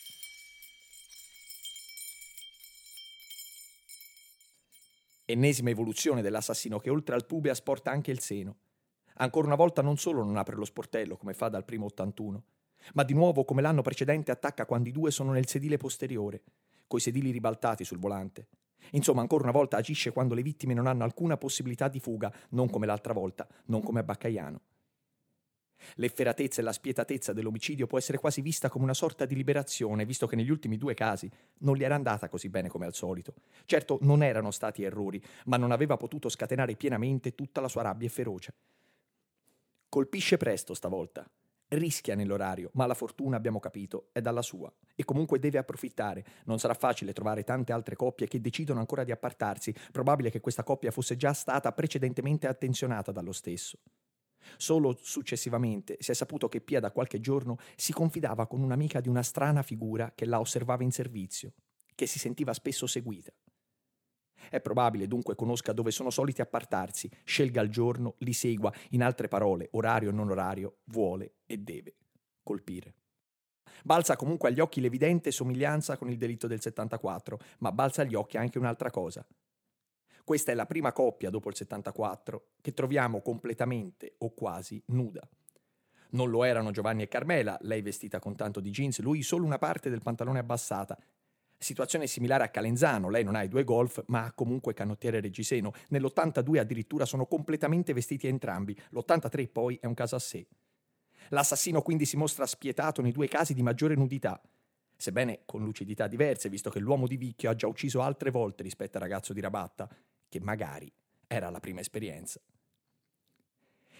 Ennesima 5.31 5.69
evoluzione 5.69 6.21
dell'assassino 6.21 6.79
che 6.79 6.89
oltre 6.89 7.15
al 7.15 7.25
pube 7.25 7.49
asporta 7.49 7.91
anche 7.91 8.11
il 8.11 8.19
seno. 8.19 8.57
Ancora 9.15 9.47
una 9.47 9.55
volta 9.55 9.81
non 9.81 9.97
solo 9.97 10.23
non 10.23 10.37
apre 10.37 10.55
lo 10.55 10.65
sportello 10.65 11.17
come 11.17 11.33
fa 11.33 11.49
dal 11.49 11.65
primo 11.65 11.85
81, 11.85 12.43
ma 12.93 13.03
di 13.03 13.13
nuovo 13.13 13.43
come 13.43 13.61
l'anno 13.61 13.81
precedente 13.81 14.31
attacca 14.31 14.65
quando 14.65 14.89
i 14.89 14.91
due 14.91 15.11
sono 15.11 15.31
nel 15.31 15.47
sedile 15.47 15.77
posteriore, 15.77 16.43
coi 16.87 16.99
sedili 16.99 17.31
ribaltati 17.31 17.83
sul 17.83 17.99
volante, 17.99 18.47
Insomma, 18.91 19.21
ancora 19.21 19.43
una 19.43 19.51
volta 19.51 19.77
agisce 19.77 20.11
quando 20.11 20.33
le 20.33 20.41
vittime 20.41 20.73
non 20.73 20.87
hanno 20.87 21.03
alcuna 21.03 21.37
possibilità 21.37 21.87
di 21.87 21.99
fuga, 21.99 22.33
non 22.49 22.69
come 22.69 22.85
l'altra 22.85 23.13
volta, 23.13 23.47
non 23.65 23.81
come 23.81 23.99
a 23.99 24.03
Baccaiano. 24.03 24.61
L'efferatezza 25.95 26.61
e 26.61 26.63
la 26.63 26.71
spietatezza 26.71 27.33
dell'omicidio 27.33 27.87
può 27.87 27.97
essere 27.97 28.17
quasi 28.17 28.41
vista 28.41 28.69
come 28.69 28.83
una 28.83 28.93
sorta 28.93 29.25
di 29.25 29.35
liberazione, 29.35 30.05
visto 30.05 30.27
che 30.27 30.35
negli 30.35 30.49
ultimi 30.49 30.77
due 30.77 30.93
casi 30.93 31.29
non 31.59 31.75
gli 31.75 31.83
era 31.83 31.95
andata 31.95 32.29
così 32.29 32.49
bene 32.49 32.69
come 32.69 32.85
al 32.85 32.93
solito. 32.93 33.33
Certo, 33.65 33.97
non 34.01 34.23
erano 34.23 34.51
stati 34.51 34.83
errori, 34.83 35.21
ma 35.45 35.57
non 35.57 35.71
aveva 35.71 35.97
potuto 35.97 36.29
scatenare 36.29 36.75
pienamente 36.75 37.35
tutta 37.35 37.61
la 37.61 37.67
sua 37.67 37.81
rabbia 37.81 38.07
e 38.07 38.11
ferocia. 38.11 38.53
Colpisce 39.89 40.37
presto 40.37 40.73
stavolta. 40.73 41.29
Rischia 41.73 42.15
nell'orario, 42.15 42.69
ma 42.73 42.85
la 42.85 42.93
fortuna, 42.93 43.37
abbiamo 43.37 43.59
capito, 43.59 44.09
è 44.11 44.19
dalla 44.19 44.41
sua. 44.41 44.69
E 44.93 45.05
comunque 45.05 45.39
deve 45.39 45.57
approfittare. 45.57 46.25
Non 46.45 46.59
sarà 46.59 46.73
facile 46.73 47.13
trovare 47.13 47.45
tante 47.45 47.71
altre 47.71 47.95
coppie 47.95 48.27
che 48.27 48.41
decidono 48.41 48.79
ancora 48.81 49.05
di 49.05 49.11
appartarsi. 49.11 49.73
Probabile 49.91 50.29
che 50.29 50.41
questa 50.41 50.63
coppia 50.63 50.91
fosse 50.91 51.15
già 51.15 51.31
stata 51.31 51.71
precedentemente 51.71 52.47
attenzionata 52.47 53.13
dallo 53.13 53.31
stesso. 53.31 53.79
Solo 54.57 54.97
successivamente 55.01 55.97
si 55.99 56.11
è 56.11 56.13
saputo 56.13 56.47
che 56.47 56.61
Pia 56.61 56.79
da 56.79 56.91
qualche 56.91 57.19
giorno 57.19 57.57
si 57.75 57.93
confidava 57.93 58.47
con 58.47 58.61
un'amica 58.61 59.01
di 59.01 59.09
una 59.09 59.23
strana 59.23 59.61
figura 59.61 60.11
che 60.13 60.25
la 60.25 60.39
osservava 60.39 60.83
in 60.83 60.91
servizio, 60.91 61.53
che 61.95 62.05
si 62.05 62.19
sentiva 62.19 62.53
spesso 62.53 62.87
seguita. 62.87 63.31
È 64.49 64.59
probabile 64.59 65.07
dunque 65.07 65.35
conosca 65.35 65.71
dove 65.71 65.91
sono 65.91 66.09
soliti 66.09 66.41
appartarsi, 66.41 67.09
scelga 67.23 67.61
il 67.61 67.69
giorno, 67.69 68.15
li 68.19 68.33
segua, 68.33 68.73
in 68.89 69.03
altre 69.03 69.27
parole, 69.27 69.69
orario 69.71 70.09
o 70.09 70.13
non 70.13 70.29
orario, 70.29 70.79
vuole 70.85 71.35
e 71.45 71.57
deve 71.57 71.95
colpire. 72.43 72.95
Balza 73.83 74.15
comunque 74.15 74.49
agli 74.49 74.59
occhi 74.59 74.81
l'evidente 74.81 75.31
somiglianza 75.31 75.97
con 75.97 76.09
il 76.09 76.17
delitto 76.17 76.47
del 76.47 76.61
74, 76.61 77.39
ma 77.59 77.71
balza 77.71 78.01
agli 78.01 78.15
occhi 78.15 78.37
anche 78.37 78.57
un'altra 78.57 78.89
cosa, 78.89 79.25
questa 80.31 80.53
è 80.53 80.55
la 80.55 80.65
prima 80.65 80.93
coppia 80.93 81.29
dopo 81.29 81.49
il 81.49 81.57
74 81.57 82.51
che 82.61 82.73
troviamo 82.73 83.21
completamente 83.21 84.15
o 84.19 84.33
quasi 84.33 84.81
nuda. 84.85 85.27
Non 86.11 86.29
lo 86.29 86.45
erano 86.45 86.71
Giovanni 86.71 87.03
e 87.03 87.09
Carmela, 87.09 87.57
lei 87.63 87.81
vestita 87.81 88.19
con 88.19 88.37
tanto 88.37 88.61
di 88.61 88.69
jeans, 88.69 89.01
lui 89.01 89.23
solo 89.23 89.43
una 89.43 89.57
parte 89.57 89.89
del 89.89 90.01
pantalone 90.01 90.39
abbassata. 90.39 90.97
Situazione 91.57 92.07
similare 92.07 92.45
a 92.45 92.47
Calenzano, 92.47 93.09
lei 93.09 93.25
non 93.25 93.35
ha 93.35 93.43
i 93.43 93.49
due 93.49 93.65
golf, 93.65 94.05
ma 94.07 94.23
ha 94.23 94.31
comunque 94.31 94.73
canottiere 94.73 95.19
reggiseno. 95.19 95.73
Nell'82 95.89 96.59
addirittura 96.59 97.03
sono 97.03 97.25
completamente 97.25 97.91
vestiti 97.91 98.27
entrambi, 98.27 98.73
l'83 98.91 99.49
poi 99.51 99.77
è 99.81 99.85
un 99.85 99.93
caso 99.93 100.15
a 100.15 100.19
sé. 100.19 100.47
L'assassino 101.31 101.81
quindi 101.81 102.05
si 102.05 102.15
mostra 102.15 102.45
spietato 102.45 103.01
nei 103.01 103.11
due 103.11 103.27
casi 103.27 103.53
di 103.53 103.63
maggiore 103.63 103.95
nudità, 103.95 104.41
sebbene 104.95 105.41
con 105.45 105.61
lucidità 105.63 106.07
diverse, 106.07 106.47
visto 106.47 106.69
che 106.69 106.79
l'uomo 106.79 107.07
di 107.07 107.17
Vicchio 107.17 107.49
ha 107.49 107.55
già 107.55 107.67
ucciso 107.67 108.01
altre 108.01 108.29
volte 108.29 108.63
rispetto 108.63 108.95
al 108.95 109.03
ragazzo 109.03 109.33
di 109.33 109.41
Rabatta, 109.41 109.89
che 110.31 110.39
magari 110.39 110.89
era 111.27 111.49
la 111.49 111.59
prima 111.59 111.81
esperienza. 111.81 112.39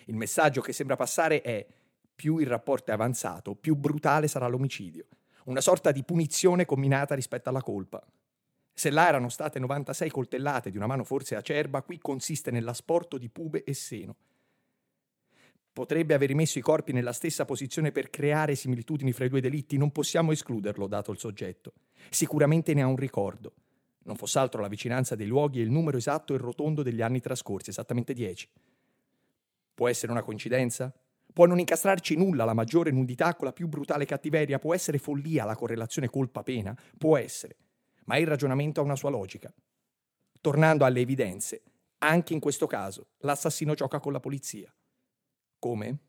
Il 0.05 0.15
messaggio 0.15 0.61
che 0.61 0.71
sembra 0.71 0.95
passare 0.95 1.41
è 1.41 1.67
più 2.15 2.37
il 2.37 2.47
rapporto 2.47 2.91
è 2.91 2.93
avanzato, 2.93 3.53
più 3.53 3.75
brutale 3.75 4.29
sarà 4.29 4.47
l'omicidio, 4.47 5.07
una 5.45 5.59
sorta 5.59 5.91
di 5.91 6.03
punizione 6.03 6.65
combinata 6.65 7.15
rispetto 7.15 7.49
alla 7.49 7.61
colpa. 7.61 8.01
Se 8.73 8.89
là 8.89 9.09
erano 9.09 9.27
state 9.27 9.59
96 9.59 10.09
coltellate 10.09 10.71
di 10.71 10.77
una 10.77 10.87
mano 10.87 11.03
forse 11.03 11.35
acerba, 11.35 11.81
qui 11.81 11.99
consiste 11.99 12.49
nell'asporto 12.49 13.17
di 13.17 13.27
pube 13.27 13.65
e 13.65 13.73
seno. 13.73 14.15
Potrebbe 15.73 16.13
aver 16.13 16.29
rimesso 16.29 16.59
i 16.59 16.61
corpi 16.61 16.93
nella 16.93 17.13
stessa 17.13 17.43
posizione 17.43 17.91
per 17.91 18.09
creare 18.09 18.55
similitudini 18.55 19.11
fra 19.11 19.25
i 19.25 19.29
due 19.29 19.41
delitti, 19.41 19.75
non 19.75 19.91
possiamo 19.91 20.31
escluderlo, 20.31 20.87
dato 20.87 21.11
il 21.11 21.19
soggetto. 21.19 21.73
Sicuramente 22.09 22.73
ne 22.73 22.83
ha 22.83 22.87
un 22.87 22.95
ricordo. 22.95 23.53
Non 24.03 24.15
fosse 24.15 24.39
altro 24.39 24.61
la 24.61 24.67
vicinanza 24.67 25.15
dei 25.15 25.27
luoghi 25.27 25.59
e 25.59 25.63
il 25.63 25.71
numero 25.71 25.97
esatto 25.97 26.33
e 26.33 26.37
rotondo 26.37 26.81
degli 26.83 27.01
anni 27.01 27.19
trascorsi, 27.19 27.69
esattamente 27.69 28.13
dieci. 28.13 28.49
Può 29.73 29.87
essere 29.87 30.11
una 30.11 30.23
coincidenza? 30.23 30.93
Può 31.33 31.45
non 31.45 31.59
incastrarci 31.59 32.15
nulla 32.15 32.43
la 32.43 32.53
maggiore 32.53 32.91
nudità 32.91 33.35
con 33.35 33.45
la 33.45 33.53
più 33.53 33.67
brutale 33.67 34.05
cattiveria? 34.05 34.59
Può 34.59 34.73
essere 34.73 34.97
follia 34.97 35.45
la 35.45 35.55
correlazione 35.55 36.09
colpa-pena? 36.09 36.77
Può 36.97 37.17
essere. 37.17 37.55
Ma 38.05 38.17
il 38.17 38.27
ragionamento 38.27 38.81
ha 38.81 38.83
una 38.83 38.95
sua 38.95 39.09
logica. 39.09 39.53
Tornando 40.41 40.83
alle 40.83 40.99
evidenze, 40.99 41.63
anche 41.99 42.33
in 42.33 42.39
questo 42.39 42.67
caso 42.67 43.11
l'assassino 43.19 43.73
gioca 43.73 43.99
con 43.99 44.11
la 44.11 44.19
polizia. 44.19 44.73
Come? 45.59 45.99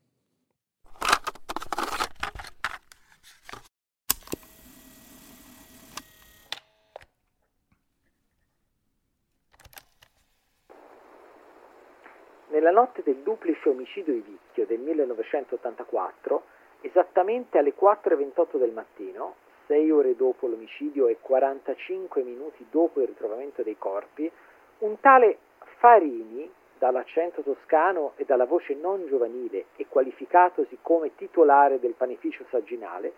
Nella 12.62 12.78
notte 12.78 13.02
del 13.02 13.16
duplice 13.16 13.70
omicidio 13.70 14.12
di 14.12 14.20
Vicchio 14.20 14.66
del 14.66 14.78
1984, 14.78 16.42
esattamente 16.82 17.58
alle 17.58 17.74
4.28 17.74 18.56
del 18.56 18.70
mattino, 18.70 19.34
6 19.66 19.90
ore 19.90 20.14
dopo 20.14 20.46
l'omicidio 20.46 21.08
e 21.08 21.16
45 21.20 22.22
minuti 22.22 22.64
dopo 22.70 23.00
il 23.00 23.08
ritrovamento 23.08 23.64
dei 23.64 23.76
corpi, 23.76 24.30
un 24.78 25.00
tale 25.00 25.38
Farini, 25.78 26.48
dall'accento 26.78 27.42
toscano 27.42 28.12
e 28.14 28.24
dalla 28.24 28.46
voce 28.46 28.74
non 28.74 29.08
giovanile 29.08 29.64
e 29.74 29.86
qualificatosi 29.88 30.78
come 30.82 31.16
titolare 31.16 31.80
del 31.80 31.94
panificio 31.94 32.44
sagginale, 32.48 33.12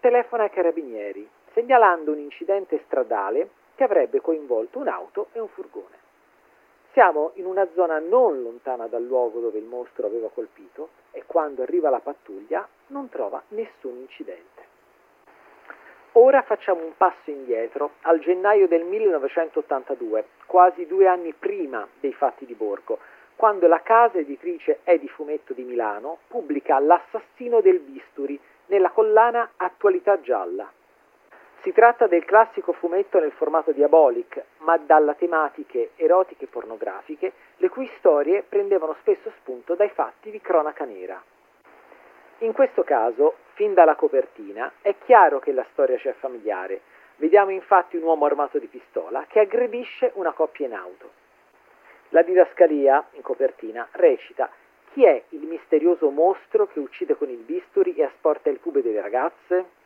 telefona 0.00 0.42
ai 0.42 0.50
carabinieri, 0.50 1.30
segnalando 1.52 2.10
un 2.10 2.18
incidente 2.18 2.82
stradale 2.86 3.48
che 3.76 3.84
avrebbe 3.84 4.20
coinvolto 4.20 4.80
un'auto 4.80 5.28
e 5.34 5.38
un 5.38 5.46
furgone. 5.46 6.01
Siamo 6.92 7.30
in 7.34 7.46
una 7.46 7.66
zona 7.72 7.98
non 8.00 8.42
lontana 8.42 8.86
dal 8.86 9.02
luogo 9.02 9.40
dove 9.40 9.58
il 9.58 9.64
mostro 9.64 10.06
aveva 10.06 10.28
colpito 10.28 10.90
e 11.12 11.22
quando 11.24 11.62
arriva 11.62 11.88
la 11.88 12.00
pattuglia 12.00 12.68
non 12.88 13.08
trova 13.08 13.42
nessun 13.48 13.96
incidente. 13.96 14.60
Ora 16.12 16.42
facciamo 16.42 16.84
un 16.84 16.94
passo 16.94 17.30
indietro 17.30 17.92
al 18.02 18.18
gennaio 18.18 18.68
del 18.68 18.84
1982, 18.84 20.24
quasi 20.44 20.86
due 20.86 21.06
anni 21.06 21.32
prima 21.32 21.88
dei 21.98 22.12
fatti 22.12 22.44
di 22.44 22.52
Borgo, 22.52 22.98
quando 23.36 23.66
la 23.66 23.80
casa 23.80 24.18
editrice 24.18 24.80
Edi 24.84 25.08
Fumetto 25.08 25.54
di 25.54 25.62
Milano 25.62 26.18
pubblica 26.28 26.78
L'assassino 26.78 27.62
del 27.62 27.78
bisturi 27.78 28.38
nella 28.66 28.90
collana 28.90 29.52
Attualità 29.56 30.20
gialla. 30.20 30.70
Si 31.62 31.70
tratta 31.72 32.08
del 32.08 32.24
classico 32.24 32.72
fumetto 32.72 33.20
nel 33.20 33.30
formato 33.30 33.70
diabolic, 33.70 34.42
ma 34.58 34.76
dalla 34.78 35.14
tematiche 35.14 35.90
erotiche 35.94 36.48
pornografiche, 36.48 37.32
le 37.58 37.68
cui 37.68 37.88
storie 37.98 38.42
prendevano 38.42 38.96
spesso 38.98 39.30
spunto 39.38 39.76
dai 39.76 39.90
fatti 39.90 40.32
di 40.32 40.40
cronaca 40.40 40.84
nera. 40.84 41.22
In 42.38 42.52
questo 42.52 42.82
caso, 42.82 43.36
fin 43.54 43.74
dalla 43.74 43.94
copertina, 43.94 44.72
è 44.80 44.96
chiaro 45.04 45.38
che 45.38 45.52
la 45.52 45.64
storia 45.70 45.96
ci 45.98 46.08
è 46.08 46.12
familiare. 46.14 46.80
Vediamo 47.16 47.50
infatti 47.52 47.96
un 47.96 48.02
uomo 48.02 48.24
armato 48.24 48.58
di 48.58 48.66
pistola 48.66 49.24
che 49.28 49.38
aggredisce 49.38 50.10
una 50.14 50.32
coppia 50.32 50.66
in 50.66 50.74
auto. 50.74 51.10
La 52.08 52.22
didascalia, 52.22 53.06
in 53.12 53.22
copertina, 53.22 53.86
recita 53.92 54.50
chi 54.92 55.04
è 55.04 55.22
il 55.28 55.42
misterioso 55.42 56.10
mostro 56.10 56.66
che 56.66 56.80
uccide 56.80 57.14
con 57.16 57.30
il 57.30 57.38
bisturi 57.38 57.94
e 57.94 58.02
asporta 58.02 58.50
il 58.50 58.58
pube 58.58 58.82
delle 58.82 59.00
ragazze? 59.00 59.80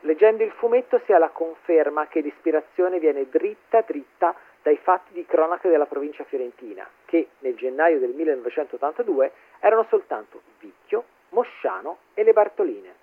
Leggendo 0.00 0.42
il 0.42 0.52
fumetto 0.52 1.00
si 1.04 1.12
ha 1.12 1.18
la 1.18 1.28
conferma 1.28 2.06
che 2.06 2.20
l'ispirazione 2.20 2.98
viene 2.98 3.28
dritta 3.28 3.82
dritta 3.82 4.34
dai 4.62 4.76
fatti 4.76 5.12
di 5.12 5.24
cronaca 5.26 5.68
della 5.68 5.86
provincia 5.86 6.24
fiorentina, 6.24 6.86
che 7.06 7.28
nel 7.38 7.54
gennaio 7.56 7.98
del 7.98 8.10
1982 8.10 9.32
erano 9.60 9.86
soltanto 9.88 10.42
Vicchio, 10.58 11.04
Mosciano 11.30 11.98
e 12.14 12.24
le 12.24 12.32
Bartoline. 12.32 12.94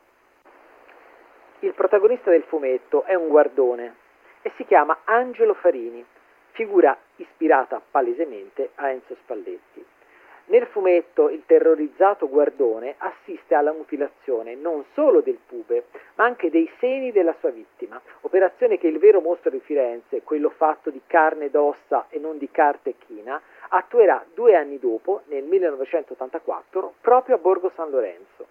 Il 1.60 1.74
protagonista 1.74 2.30
del 2.30 2.44
fumetto 2.44 3.04
è 3.04 3.16
un 3.16 3.28
guardone 3.30 3.96
e 4.42 4.52
si 4.56 4.66
chiama 4.66 5.00
Angelo 5.06 5.56
Farini, 5.56 6.06
figura 6.52 6.96
ispirata 7.16 7.82
palesemente 7.90 8.72
a 8.76 8.90
Enzo 8.90 9.16
Spalletti. 9.22 9.86
Nel 10.50 10.66
fumetto 10.68 11.30
il 11.30 11.44
terrorizzato 11.46 12.30
guardone 12.30 12.96
assiste 13.00 13.54
alla 13.54 13.74
mutilazione 13.74 14.56
non 14.56 14.86
solo 14.94 15.20
del 15.20 15.40
pube, 15.46 15.88
ma 16.16 16.24
anche 16.24 16.50
dei 16.50 16.70
seni 16.80 17.12
della 17.12 17.36
sua 17.40 17.50
vittima, 17.50 18.02
operazione 18.22 18.78
che 18.78 18.88
il 18.88 18.98
vero 18.98 19.20
mostro 19.20 19.50
di 19.50 19.60
Firenze, 19.60 20.24
quello 20.24 20.50
fatto 20.50 20.90
di 20.90 21.02
carne 21.06 21.46
ed 21.46 21.56
ossa 21.56 22.06
e 22.08 22.18
non 22.20 22.38
di 22.38 22.50
carta 22.50 22.90
e 22.90 22.96
china, 22.98 23.42
attuerà 23.70 24.24
due 24.34 24.56
anni 24.56 24.80
dopo, 24.80 25.24
nel 25.26 25.44
1984, 25.44 26.94
proprio 27.02 27.36
a 27.36 27.40
Borgo 27.40 27.70
San 27.76 27.90
Lorenzo. 27.90 28.48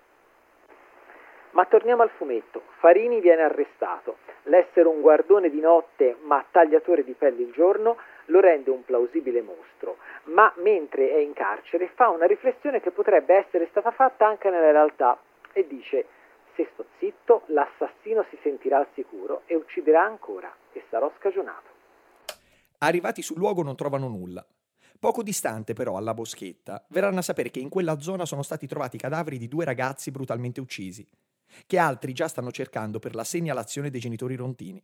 Ma 1.52 1.64
torniamo 1.64 2.02
al 2.02 2.10
fumetto. 2.10 2.60
Farini 2.80 3.20
viene 3.20 3.40
arrestato. 3.40 4.18
L'essere 4.42 4.86
un 4.86 5.00
guardone 5.00 5.48
di 5.48 5.60
notte 5.60 6.16
ma 6.24 6.44
tagliatore 6.50 7.02
di 7.02 7.14
pelli 7.14 7.44
il 7.44 7.52
giorno 7.52 7.96
lo 8.26 8.40
rende 8.40 8.70
un 8.70 8.84
plausibile 8.84 9.42
mostro, 9.42 9.98
ma 10.24 10.52
mentre 10.56 11.10
è 11.10 11.18
in 11.18 11.32
carcere 11.32 11.90
fa 11.94 12.08
una 12.08 12.26
riflessione 12.26 12.80
che 12.80 12.90
potrebbe 12.90 13.34
essere 13.34 13.68
stata 13.70 13.90
fatta 13.90 14.26
anche 14.26 14.50
nella 14.50 14.70
realtà 14.70 15.18
e 15.52 15.66
dice 15.66 16.06
se 16.54 16.68
sto 16.72 16.86
zitto 16.98 17.42
l'assassino 17.46 18.24
si 18.30 18.38
sentirà 18.42 18.78
al 18.78 18.88
sicuro 18.94 19.42
e 19.46 19.54
ucciderà 19.54 20.02
ancora 20.02 20.52
e 20.72 20.82
sarò 20.90 21.12
scagionato. 21.18 21.74
Arrivati 22.78 23.22
sul 23.22 23.36
luogo 23.36 23.62
non 23.62 23.76
trovano 23.76 24.08
nulla. 24.08 24.44
Poco 24.98 25.22
distante 25.22 25.74
però, 25.74 25.96
alla 25.96 26.14
boschetta, 26.14 26.84
verranno 26.88 27.18
a 27.18 27.22
sapere 27.22 27.50
che 27.50 27.60
in 27.60 27.68
quella 27.68 27.98
zona 28.00 28.24
sono 28.24 28.42
stati 28.42 28.66
trovati 28.66 28.96
i 28.96 28.98
cadaveri 28.98 29.36
di 29.36 29.48
due 29.48 29.66
ragazzi 29.66 30.10
brutalmente 30.10 30.60
uccisi, 30.60 31.06
che 31.66 31.78
altri 31.78 32.12
già 32.12 32.28
stanno 32.28 32.50
cercando 32.50 32.98
per 32.98 33.14
la 33.14 33.24
segnalazione 33.24 33.90
dei 33.90 34.00
genitori 34.00 34.36
rontini. 34.36 34.82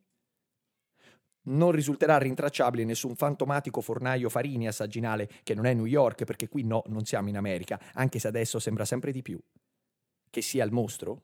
Non 1.45 1.73
risulterà 1.73 2.19
rintracciabile 2.19 2.85
nessun 2.85 3.17
fantomatico 3.17 3.81
fornaio 3.81 4.29
farini 4.29 4.69
a 4.69 4.73
Sagginale, 4.73 5.29
che 5.43 5.55
non 5.55 5.67
è 5.67 5.75
New 5.75 5.87
York, 5.87 6.25
perché 6.25 6.49
qui 6.49 6.63
no, 6.65 6.85
non 6.87 7.05
siamo 7.05 7.29
in 7.29 7.37
America, 7.37 7.81
anche 7.95 8.21
se 8.21 8.29
adesso 8.29 8.61
sembra 8.61 8.85
sempre 8.85 9.11
di 9.11 9.23
più. 9.23 9.41
Che 10.31 10.41
sia 10.41 10.65
il 10.65 10.71
mostro? 10.71 11.19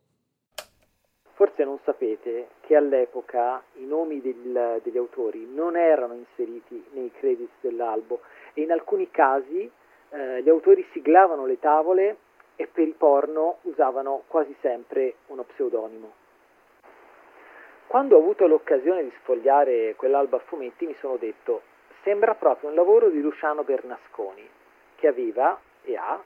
Forse 1.34 1.62
non 1.62 1.78
sapete 1.84 2.48
che 2.62 2.74
all'epoca 2.74 3.62
i 3.74 3.86
nomi 3.86 4.20
del, 4.20 4.80
degli 4.82 4.98
autori 4.98 5.46
non 5.46 5.76
erano 5.76 6.14
inseriti 6.14 6.84
nei 6.94 7.12
credits 7.12 7.54
dell'albo 7.60 8.20
e 8.54 8.62
in 8.62 8.72
alcuni 8.72 9.08
casi 9.12 9.70
eh, 10.10 10.42
gli 10.42 10.48
autori 10.48 10.84
siglavano 10.92 11.46
le 11.46 11.60
tavole 11.60 12.16
e 12.56 12.66
per 12.66 12.88
i 12.88 12.94
porno 12.98 13.58
usavano 13.62 14.24
quasi 14.26 14.52
sempre 14.60 15.14
uno 15.28 15.44
pseudonimo. 15.44 16.17
Quando 17.88 18.16
ho 18.16 18.18
avuto 18.18 18.46
l'occasione 18.46 19.02
di 19.02 19.12
sfogliare 19.22 19.94
quell'albo 19.96 20.36
a 20.36 20.40
fumetti 20.40 20.84
mi 20.84 20.94
sono 21.00 21.16
detto 21.16 21.62
sembra 22.02 22.34
proprio 22.34 22.68
un 22.68 22.74
lavoro 22.74 23.08
di 23.08 23.18
Luciano 23.18 23.64
Bernasconi, 23.64 24.46
che 24.96 25.08
aveva 25.08 25.58
e 25.82 25.96
ha 25.96 26.22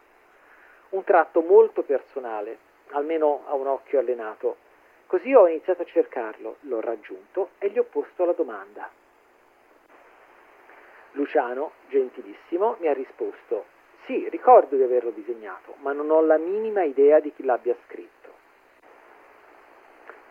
un 0.88 1.04
tratto 1.04 1.40
molto 1.40 1.82
personale, 1.82 2.58
almeno 2.90 3.44
a 3.46 3.54
un 3.54 3.68
occhio 3.68 4.00
allenato. 4.00 4.56
Così 5.06 5.32
ho 5.32 5.46
iniziato 5.46 5.82
a 5.82 5.84
cercarlo, 5.84 6.56
l'ho 6.62 6.80
raggiunto 6.80 7.50
e 7.58 7.70
gli 7.70 7.78
ho 7.78 7.84
posto 7.84 8.24
la 8.24 8.32
domanda. 8.32 8.90
Luciano, 11.12 11.72
gentilissimo, 11.88 12.76
mi 12.80 12.88
ha 12.88 12.92
risposto 12.92 13.66
sì, 14.06 14.28
ricordo 14.30 14.74
di 14.74 14.82
averlo 14.82 15.10
disegnato, 15.10 15.76
ma 15.78 15.92
non 15.92 16.10
ho 16.10 16.20
la 16.22 16.38
minima 16.38 16.82
idea 16.82 17.20
di 17.20 17.32
chi 17.32 17.44
l'abbia 17.44 17.76
scritto. 17.86 18.30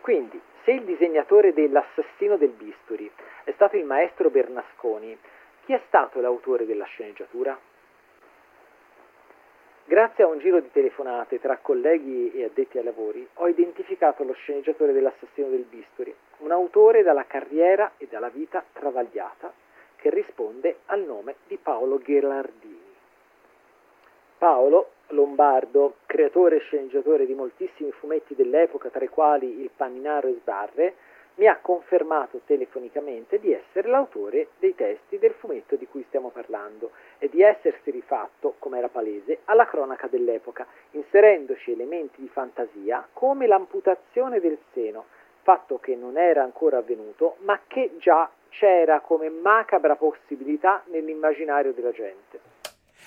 Quindi, 0.02 0.38
se 0.64 0.70
il 0.70 0.84
disegnatore 0.84 1.52
dell'assassino 1.52 2.36
del 2.36 2.50
bisturi 2.50 3.10
è 3.44 3.52
stato 3.52 3.76
il 3.76 3.84
maestro 3.84 4.30
Bernasconi, 4.30 5.18
chi 5.64 5.72
è 5.72 5.80
stato 5.86 6.20
l'autore 6.20 6.66
della 6.66 6.84
sceneggiatura? 6.84 7.58
Grazie 9.84 10.24
a 10.24 10.28
un 10.28 10.38
giro 10.38 10.60
di 10.60 10.70
telefonate 10.70 11.40
tra 11.40 11.58
colleghi 11.58 12.32
e 12.32 12.44
addetti 12.44 12.78
ai 12.78 12.84
lavori, 12.84 13.26
ho 13.34 13.48
identificato 13.48 14.22
lo 14.22 14.32
sceneggiatore 14.32 14.92
dell'assassino 14.92 15.48
del 15.48 15.64
bisturi, 15.68 16.14
un 16.38 16.52
autore 16.52 17.02
dalla 17.02 17.26
carriera 17.26 17.92
e 17.98 18.06
dalla 18.08 18.28
vita 18.28 18.64
travagliata 18.72 19.52
che 19.96 20.10
risponde 20.10 20.78
al 20.86 21.02
nome 21.02 21.36
di 21.46 21.56
Paolo 21.56 21.98
Ghelardini. 21.98 22.81
Paolo 24.42 24.88
Lombardo, 25.10 25.98
creatore 26.04 26.56
e 26.56 26.58
sceneggiatore 26.58 27.26
di 27.26 27.32
moltissimi 27.32 27.92
fumetti 27.92 28.34
dell'epoca, 28.34 28.88
tra 28.88 29.04
i 29.04 29.08
quali 29.08 29.60
Il 29.60 29.70
Paninaro 29.70 30.26
e 30.26 30.38
Sbarre, 30.40 30.94
mi 31.36 31.46
ha 31.46 31.60
confermato 31.62 32.40
telefonicamente 32.44 33.38
di 33.38 33.52
essere 33.52 33.86
l'autore 33.86 34.48
dei 34.58 34.74
testi 34.74 35.20
del 35.20 35.30
fumetto 35.34 35.76
di 35.76 35.86
cui 35.86 36.04
stiamo 36.08 36.30
parlando 36.30 36.90
e 37.18 37.28
di 37.28 37.40
essersi 37.40 37.92
rifatto, 37.92 38.56
come 38.58 38.78
era 38.78 38.88
palese, 38.88 39.42
alla 39.44 39.66
cronaca 39.66 40.08
dell'epoca, 40.08 40.66
inserendoci 40.90 41.70
elementi 41.70 42.20
di 42.20 42.28
fantasia 42.28 43.06
come 43.12 43.46
l'amputazione 43.46 44.40
del 44.40 44.58
seno, 44.72 45.04
fatto 45.42 45.78
che 45.78 45.94
non 45.94 46.18
era 46.18 46.42
ancora 46.42 46.78
avvenuto, 46.78 47.36
ma 47.42 47.60
che 47.68 47.92
già 47.98 48.28
c'era 48.48 48.98
come 49.02 49.28
macabra 49.28 49.94
possibilità 49.94 50.82
nell'immaginario 50.86 51.72
della 51.72 51.92
gente 51.92 52.51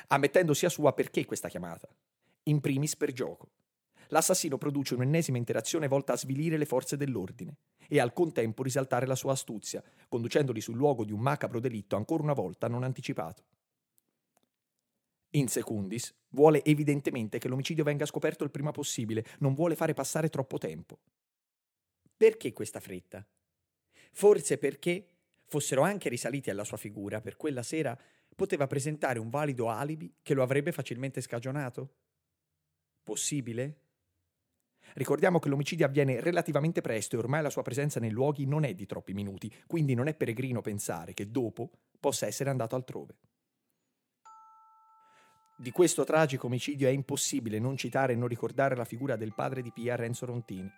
ammettendo 0.07 0.53
sia 0.53 0.69
sua 0.69 0.93
perché 0.93 1.25
questa 1.25 1.49
chiamata. 1.49 1.87
In 2.43 2.59
primis 2.61 2.95
per 2.95 3.11
gioco. 3.11 3.49
L'assassino 4.09 4.57
produce 4.57 4.93
un'ennesima 4.93 5.37
interazione 5.37 5.87
volta 5.87 6.13
a 6.13 6.17
svilire 6.17 6.57
le 6.57 6.65
forze 6.65 6.95
dell'ordine 6.95 7.57
e 7.87 7.99
al 7.99 8.13
contempo 8.13 8.63
risaltare 8.63 9.05
la 9.05 9.15
sua 9.15 9.31
astuzia, 9.31 9.83
conducendoli 10.07 10.61
sul 10.61 10.75
luogo 10.75 11.03
di 11.03 11.11
un 11.11 11.19
macabro 11.19 11.59
delitto 11.59 11.95
ancora 11.95 12.23
una 12.23 12.33
volta 12.33 12.67
non 12.67 12.83
anticipato. 12.83 13.43
In 15.31 15.47
secundis, 15.47 16.13
vuole 16.29 16.63
evidentemente 16.63 17.39
che 17.39 17.47
l'omicidio 17.47 17.83
venga 17.83 18.05
scoperto 18.05 18.43
il 18.43 18.51
prima 18.51 18.71
possibile, 18.71 19.25
non 19.39 19.53
vuole 19.53 19.75
fare 19.75 19.93
passare 19.93 20.29
troppo 20.29 20.57
tempo. 20.57 20.99
Perché 22.15 22.53
questa 22.53 22.79
fretta? 22.79 23.25
Forse 24.13 24.57
perché 24.57 25.09
fossero 25.47 25.81
anche 25.81 26.07
risaliti 26.07 26.49
alla 26.49 26.63
sua 26.63 26.77
figura 26.77 27.19
per 27.19 27.35
quella 27.35 27.63
sera 27.63 27.97
poteva 28.35 28.67
presentare 28.67 29.17
un 29.17 29.29
valido 29.29 29.69
alibi 29.69 30.13
che 30.21 30.33
lo 30.33 30.43
avrebbe 30.43 30.71
facilmente 30.71 31.21
scagionato? 31.21 31.95
Possibile? 33.01 33.79
Ricordiamo 34.93 35.39
che 35.39 35.49
l'omicidio 35.49 35.85
avviene 35.85 36.19
relativamente 36.19 36.81
presto 36.81 37.15
e 37.15 37.19
ormai 37.19 37.41
la 37.41 37.49
sua 37.49 37.63
presenza 37.63 37.99
nei 37.99 38.11
luoghi 38.11 38.45
non 38.45 38.63
è 38.63 38.73
di 38.73 38.85
troppi 38.85 39.13
minuti, 39.13 39.51
quindi 39.65 39.93
non 39.93 40.07
è 40.07 40.15
peregrino 40.15 40.61
pensare 40.61 41.13
che 41.13 41.31
dopo 41.31 41.71
possa 41.99 42.27
essere 42.27 42.49
andato 42.49 42.75
altrove. 42.75 43.17
Di 45.57 45.71
questo 45.71 46.03
tragico 46.03 46.47
omicidio 46.47 46.87
è 46.87 46.91
impossibile 46.91 47.59
non 47.59 47.77
citare 47.77 48.13
e 48.13 48.15
non 48.15 48.27
ricordare 48.27 48.75
la 48.75 48.83
figura 48.83 49.15
del 49.15 49.33
padre 49.33 49.61
di 49.61 49.71
Pia, 49.71 49.95
Renzo 49.95 50.25
Rontini. 50.25 50.69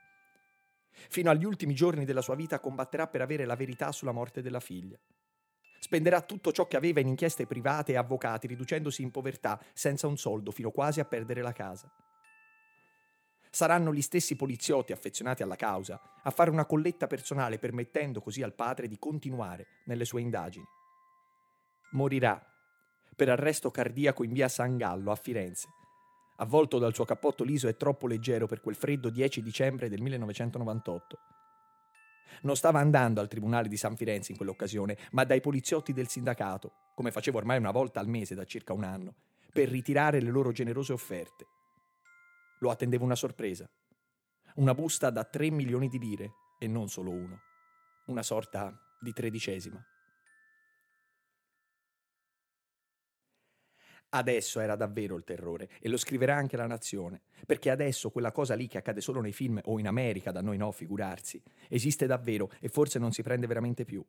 Fino 1.10 1.30
agli 1.30 1.46
ultimi 1.46 1.74
giorni 1.74 2.06
della 2.06 2.22
sua 2.22 2.36
vita 2.36 2.60
combatterà 2.60 3.08
per 3.08 3.22
avere 3.22 3.46
la 3.46 3.56
verità 3.56 3.92
sulla 3.92 4.12
morte 4.12 4.42
della 4.42 4.60
figlia. 4.60 4.98
Spenderà 5.88 6.20
tutto 6.20 6.52
ciò 6.52 6.68
che 6.68 6.76
aveva 6.76 7.00
in 7.00 7.08
inchieste 7.08 7.48
private 7.48 7.94
e 7.94 7.96
avvocati, 7.96 8.46
riducendosi 8.46 9.04
in 9.04 9.10
povertà, 9.10 9.58
senza 9.72 10.06
un 10.06 10.18
soldo, 10.18 10.52
fino 10.52 10.70
quasi 10.70 11.00
a 11.00 11.06
perdere 11.06 11.42
la 11.42 11.54
casa. 11.54 11.90
Saranno 13.50 13.94
gli 13.94 14.02
stessi 14.02 14.36
poliziotti 14.36 14.92
affezionati 14.92 15.44
alla 15.44 15.56
causa 15.56 15.98
a 16.22 16.30
fare 16.30 16.50
una 16.50 16.66
colletta 16.66 17.08
personale 17.08 17.58
permettendo 17.58 18.20
così 18.20 18.44
al 18.44 18.54
padre 18.54 18.90
di 18.90 19.00
continuare 19.00 19.68
nelle 19.86 20.04
sue 20.04 20.20
indagini. 20.20 20.66
Morirà 21.92 22.38
per 23.16 23.30
arresto 23.30 23.72
cardiaco 23.72 24.26
in 24.26 24.34
via 24.34 24.50
San 24.50 24.76
Gallo 24.76 25.12
a 25.12 25.16
Firenze, 25.16 25.70
avvolto 26.36 26.80
dal 26.80 26.94
suo 26.94 27.06
cappotto 27.06 27.46
liso 27.46 27.70
e 27.70 27.78
troppo 27.78 28.08
leggero 28.08 28.46
per 28.46 28.60
quel 28.60 28.76
freddo 28.76 29.10
10 29.10 29.42
dicembre 29.42 29.88
del 29.88 30.02
1998 30.02 31.37
non 32.42 32.56
stava 32.56 32.80
andando 32.80 33.22
al 33.22 33.28
Tribunale 33.28 33.68
di 33.68 33.78
San 33.78 33.96
Firenze 33.96 34.32
in 34.32 34.38
quell'occasione, 34.38 34.98
ma 35.12 35.24
dai 35.24 35.42
poliziotti 35.42 35.94
del 35.94 36.08
sindacato, 36.08 36.72
come 36.96 37.12
facevo 37.12 37.38
ormai 37.38 37.58
una 37.58 37.72
volta 37.72 38.00
al 38.00 38.08
mese 38.08 38.36
da 38.36 38.46
circa 38.46 38.74
un 38.74 38.84
anno, 38.84 39.16
per 39.52 39.70
ritirare 39.70 40.22
le 40.22 40.30
loro 40.30 40.52
generose 40.52 40.94
offerte. 40.94 41.46
Lo 42.60 42.70
attendeva 42.70 43.04
una 43.04 43.16
sorpresa. 43.16 43.70
Una 44.56 44.74
busta 44.74 45.10
da 45.10 45.24
3 45.24 45.52
milioni 45.52 45.88
di 45.88 46.00
lire, 46.00 46.32
e 46.60 46.68
non 46.68 46.90
solo 46.90 47.12
uno. 47.12 47.40
Una 48.08 48.24
sorta 48.24 48.76
di 49.00 49.14
tredicesima. 49.14 49.84
Adesso 54.10 54.62
era 54.62 54.78
davvero 54.78 55.18
il 55.18 55.26
terrore 55.26 55.70
e 55.82 55.90
lo 55.90 55.98
scriverà 55.98 56.36
anche 56.36 56.56
la 56.56 56.66
nazione, 56.66 57.22
perché 57.46 57.70
adesso 57.70 58.10
quella 58.10 58.32
cosa 58.32 58.56
lì 58.56 58.68
che 58.68 58.78
accade 58.78 59.02
solo 59.02 59.20
nei 59.20 59.34
film 59.34 59.60
o 59.66 59.80
in 59.80 59.88
America, 59.88 60.32
da 60.32 60.42
noi 60.42 60.56
no, 60.56 60.72
figurarsi, 60.72 61.42
esiste 61.68 62.06
davvero 62.06 62.50
e 62.62 62.70
forse 62.70 63.00
non 63.00 63.12
si 63.12 63.22
prende 63.22 63.48
veramente 63.48 63.84
più. 63.84 64.04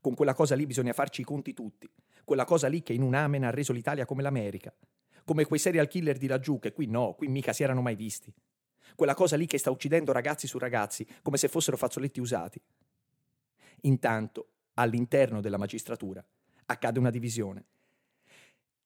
Con 0.00 0.14
quella 0.14 0.34
cosa 0.34 0.54
lì 0.54 0.66
bisogna 0.66 0.92
farci 0.92 1.22
i 1.22 1.24
conti 1.24 1.52
tutti, 1.52 1.90
quella 2.24 2.44
cosa 2.44 2.68
lì 2.68 2.82
che 2.82 2.92
in 2.92 3.02
un 3.02 3.14
amen 3.14 3.42
ha 3.42 3.50
reso 3.50 3.72
l'Italia 3.72 4.06
come 4.06 4.22
l'America, 4.22 4.72
come 5.24 5.44
quei 5.44 5.58
serial 5.58 5.88
killer 5.88 6.16
di 6.16 6.28
laggiù 6.28 6.60
che 6.60 6.72
qui 6.72 6.86
no, 6.86 7.14
qui 7.14 7.26
mica 7.26 7.52
si 7.52 7.64
erano 7.64 7.82
mai 7.82 7.96
visti. 7.96 8.32
Quella 8.94 9.14
cosa 9.14 9.36
lì 9.36 9.46
che 9.46 9.58
sta 9.58 9.70
uccidendo 9.70 10.12
ragazzi 10.12 10.46
su 10.46 10.58
ragazzi 10.58 11.06
come 11.22 11.36
se 11.36 11.48
fossero 11.48 11.76
fazzoletti 11.76 12.20
usati. 12.20 12.60
Intanto, 13.82 14.48
all'interno 14.74 15.40
della 15.40 15.58
magistratura, 15.58 16.24
accade 16.66 16.98
una 16.98 17.10
divisione 17.10 17.64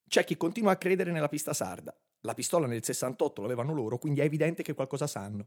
c'è 0.09 0.25
chi 0.25 0.37
continua 0.37 0.73
a 0.73 0.77
credere 0.77 1.11
nella 1.11 1.29
pista 1.29 1.53
sarda. 1.53 1.97
La 2.21 2.35
pistola 2.35 2.67
nel 2.67 2.85
68 2.85 3.43
l'avevano 3.43 3.73
loro, 3.75 3.99
quindi 3.99 4.21
è 4.21 4.25
evidente 4.25 4.63
che 4.63 4.75
qualcosa 4.75 5.07
sanno. 5.07 5.47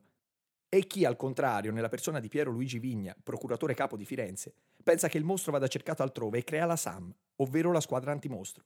E 0.69 0.85
chi, 0.85 1.05
al 1.05 1.15
contrario, 1.15 1.71
nella 1.71 1.87
persona 1.87 2.19
di 2.19 2.27
Piero 2.27 2.51
Luigi 2.51 2.77
Vigna, 2.77 3.15
procuratore 3.23 3.73
capo 3.73 3.95
di 3.95 4.03
Firenze, 4.03 4.53
pensa 4.83 5.07
che 5.07 5.17
il 5.17 5.23
mostro 5.23 5.53
vada 5.53 5.67
cercato 5.67 6.03
altrove 6.03 6.39
e 6.39 6.43
crea 6.43 6.65
la 6.65 6.75
SAM, 6.75 7.13
ovvero 7.37 7.71
la 7.71 7.79
squadra 7.79 8.11
antimostro. 8.11 8.65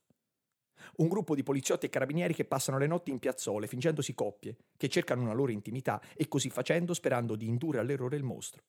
Un 0.98 1.08
gruppo 1.08 1.36
di 1.36 1.44
poliziotti 1.44 1.86
e 1.86 1.90
carabinieri 1.90 2.34
che 2.34 2.46
passano 2.46 2.80
le 2.80 2.88
notti 2.88 3.12
in 3.12 3.20
piazzole 3.20 3.68
fingendosi 3.68 4.16
coppie, 4.16 4.58
che 4.76 4.90
cercano 4.90 5.22
una 5.22 5.34
loro 5.34 5.52
intimità 5.52 6.02
e 6.16 6.28
così 6.28 6.50
facendo 6.50 6.96
sperando 6.96 7.36
di 7.36 7.48
indurre 7.48 7.80
all'errore 7.80 8.18
il 8.18 8.24
mostro. 8.24 8.64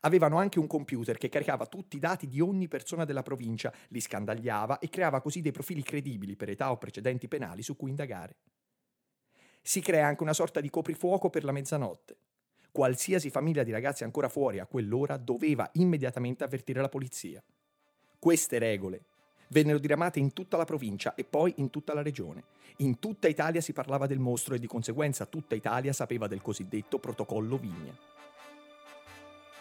Avevano 0.00 0.38
anche 0.38 0.58
un 0.58 0.66
computer 0.66 1.16
che 1.18 1.28
caricava 1.28 1.66
tutti 1.66 1.96
i 1.96 2.00
dati 2.00 2.26
di 2.28 2.40
ogni 2.40 2.68
persona 2.68 3.04
della 3.04 3.22
provincia, 3.22 3.72
li 3.88 4.00
scandagliava 4.00 4.78
e 4.78 4.88
creava 4.88 5.20
così 5.20 5.40
dei 5.40 5.52
profili 5.52 5.82
credibili 5.82 6.36
per 6.36 6.50
età 6.50 6.70
o 6.70 6.78
precedenti 6.78 7.28
penali 7.28 7.62
su 7.62 7.76
cui 7.76 7.90
indagare. 7.90 8.36
Si 9.60 9.80
crea 9.80 10.06
anche 10.06 10.22
una 10.22 10.32
sorta 10.32 10.60
di 10.60 10.70
coprifuoco 10.70 11.30
per 11.30 11.44
la 11.44 11.52
mezzanotte. 11.52 12.16
Qualsiasi 12.72 13.30
famiglia 13.30 13.62
di 13.62 13.70
ragazzi 13.70 14.02
ancora 14.02 14.28
fuori 14.28 14.58
a 14.58 14.66
quell'ora 14.66 15.16
doveva 15.18 15.68
immediatamente 15.74 16.42
avvertire 16.42 16.80
la 16.80 16.88
polizia. 16.88 17.42
Queste 18.18 18.58
regole 18.58 19.04
vennero 19.48 19.78
diramate 19.78 20.18
in 20.18 20.32
tutta 20.32 20.56
la 20.56 20.64
provincia 20.64 21.14
e 21.14 21.24
poi 21.24 21.52
in 21.58 21.70
tutta 21.70 21.94
la 21.94 22.02
regione. 22.02 22.42
In 22.78 22.98
tutta 22.98 23.28
Italia 23.28 23.60
si 23.60 23.72
parlava 23.72 24.06
del 24.06 24.18
mostro 24.18 24.54
e 24.54 24.58
di 24.58 24.66
conseguenza 24.66 25.26
tutta 25.26 25.54
Italia 25.54 25.92
sapeva 25.92 26.26
del 26.26 26.40
cosiddetto 26.40 26.98
protocollo 26.98 27.58
Vigna. 27.58 28.11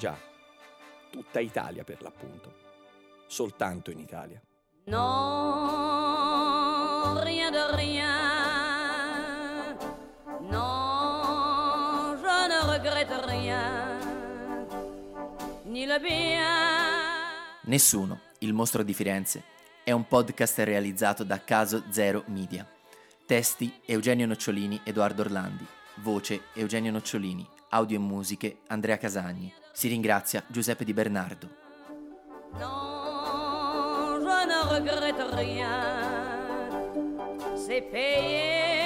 Già, 0.01 0.17
tutta 1.11 1.39
Italia 1.39 1.83
per 1.83 2.01
l'appunto. 2.01 2.51
Soltanto 3.27 3.91
in 3.91 3.99
Italia. 3.99 4.41
Non, 4.85 5.03
rien 7.21 7.51
de 7.51 7.75
rien. 7.75 8.17
Non, 10.39 12.17
je 12.17 12.47
ne 12.47 12.61
regrette 12.65 13.25
rien. 13.27 13.99
Ni 15.65 15.85
le 15.85 15.99
bien. 15.99 17.59
Nessuno, 17.65 18.21
il 18.39 18.53
mostro 18.53 18.81
di 18.81 18.95
Firenze, 18.95 19.43
è 19.83 19.91
un 19.91 20.07
podcast 20.07 20.57
realizzato 20.61 21.23
da 21.23 21.43
Caso 21.43 21.83
Zero 21.91 22.23
Media. 22.25 22.67
Testi 23.27 23.71
Eugenio 23.85 24.25
Nocciolini, 24.25 24.81
Edoardo 24.83 25.21
Orlandi. 25.21 25.67
Voce 25.97 26.45
Eugenio 26.55 26.91
Nocciolini. 26.91 27.47
Audio 27.69 27.97
e 27.97 27.99
musiche 27.99 28.61
Andrea 28.65 28.97
Casagni. 28.97 29.59
Si 29.73 29.87
ringrazia 29.87 30.43
Giuseppe 30.47 30.83
Di 30.83 30.93
Bernardo. 30.93 31.47
Non, 32.59 34.19
je 34.19 34.45
ne 34.45 34.59
regrette 34.73 35.21
rien. 35.33 35.79
C'est 37.55 37.81
payé. 37.81 38.80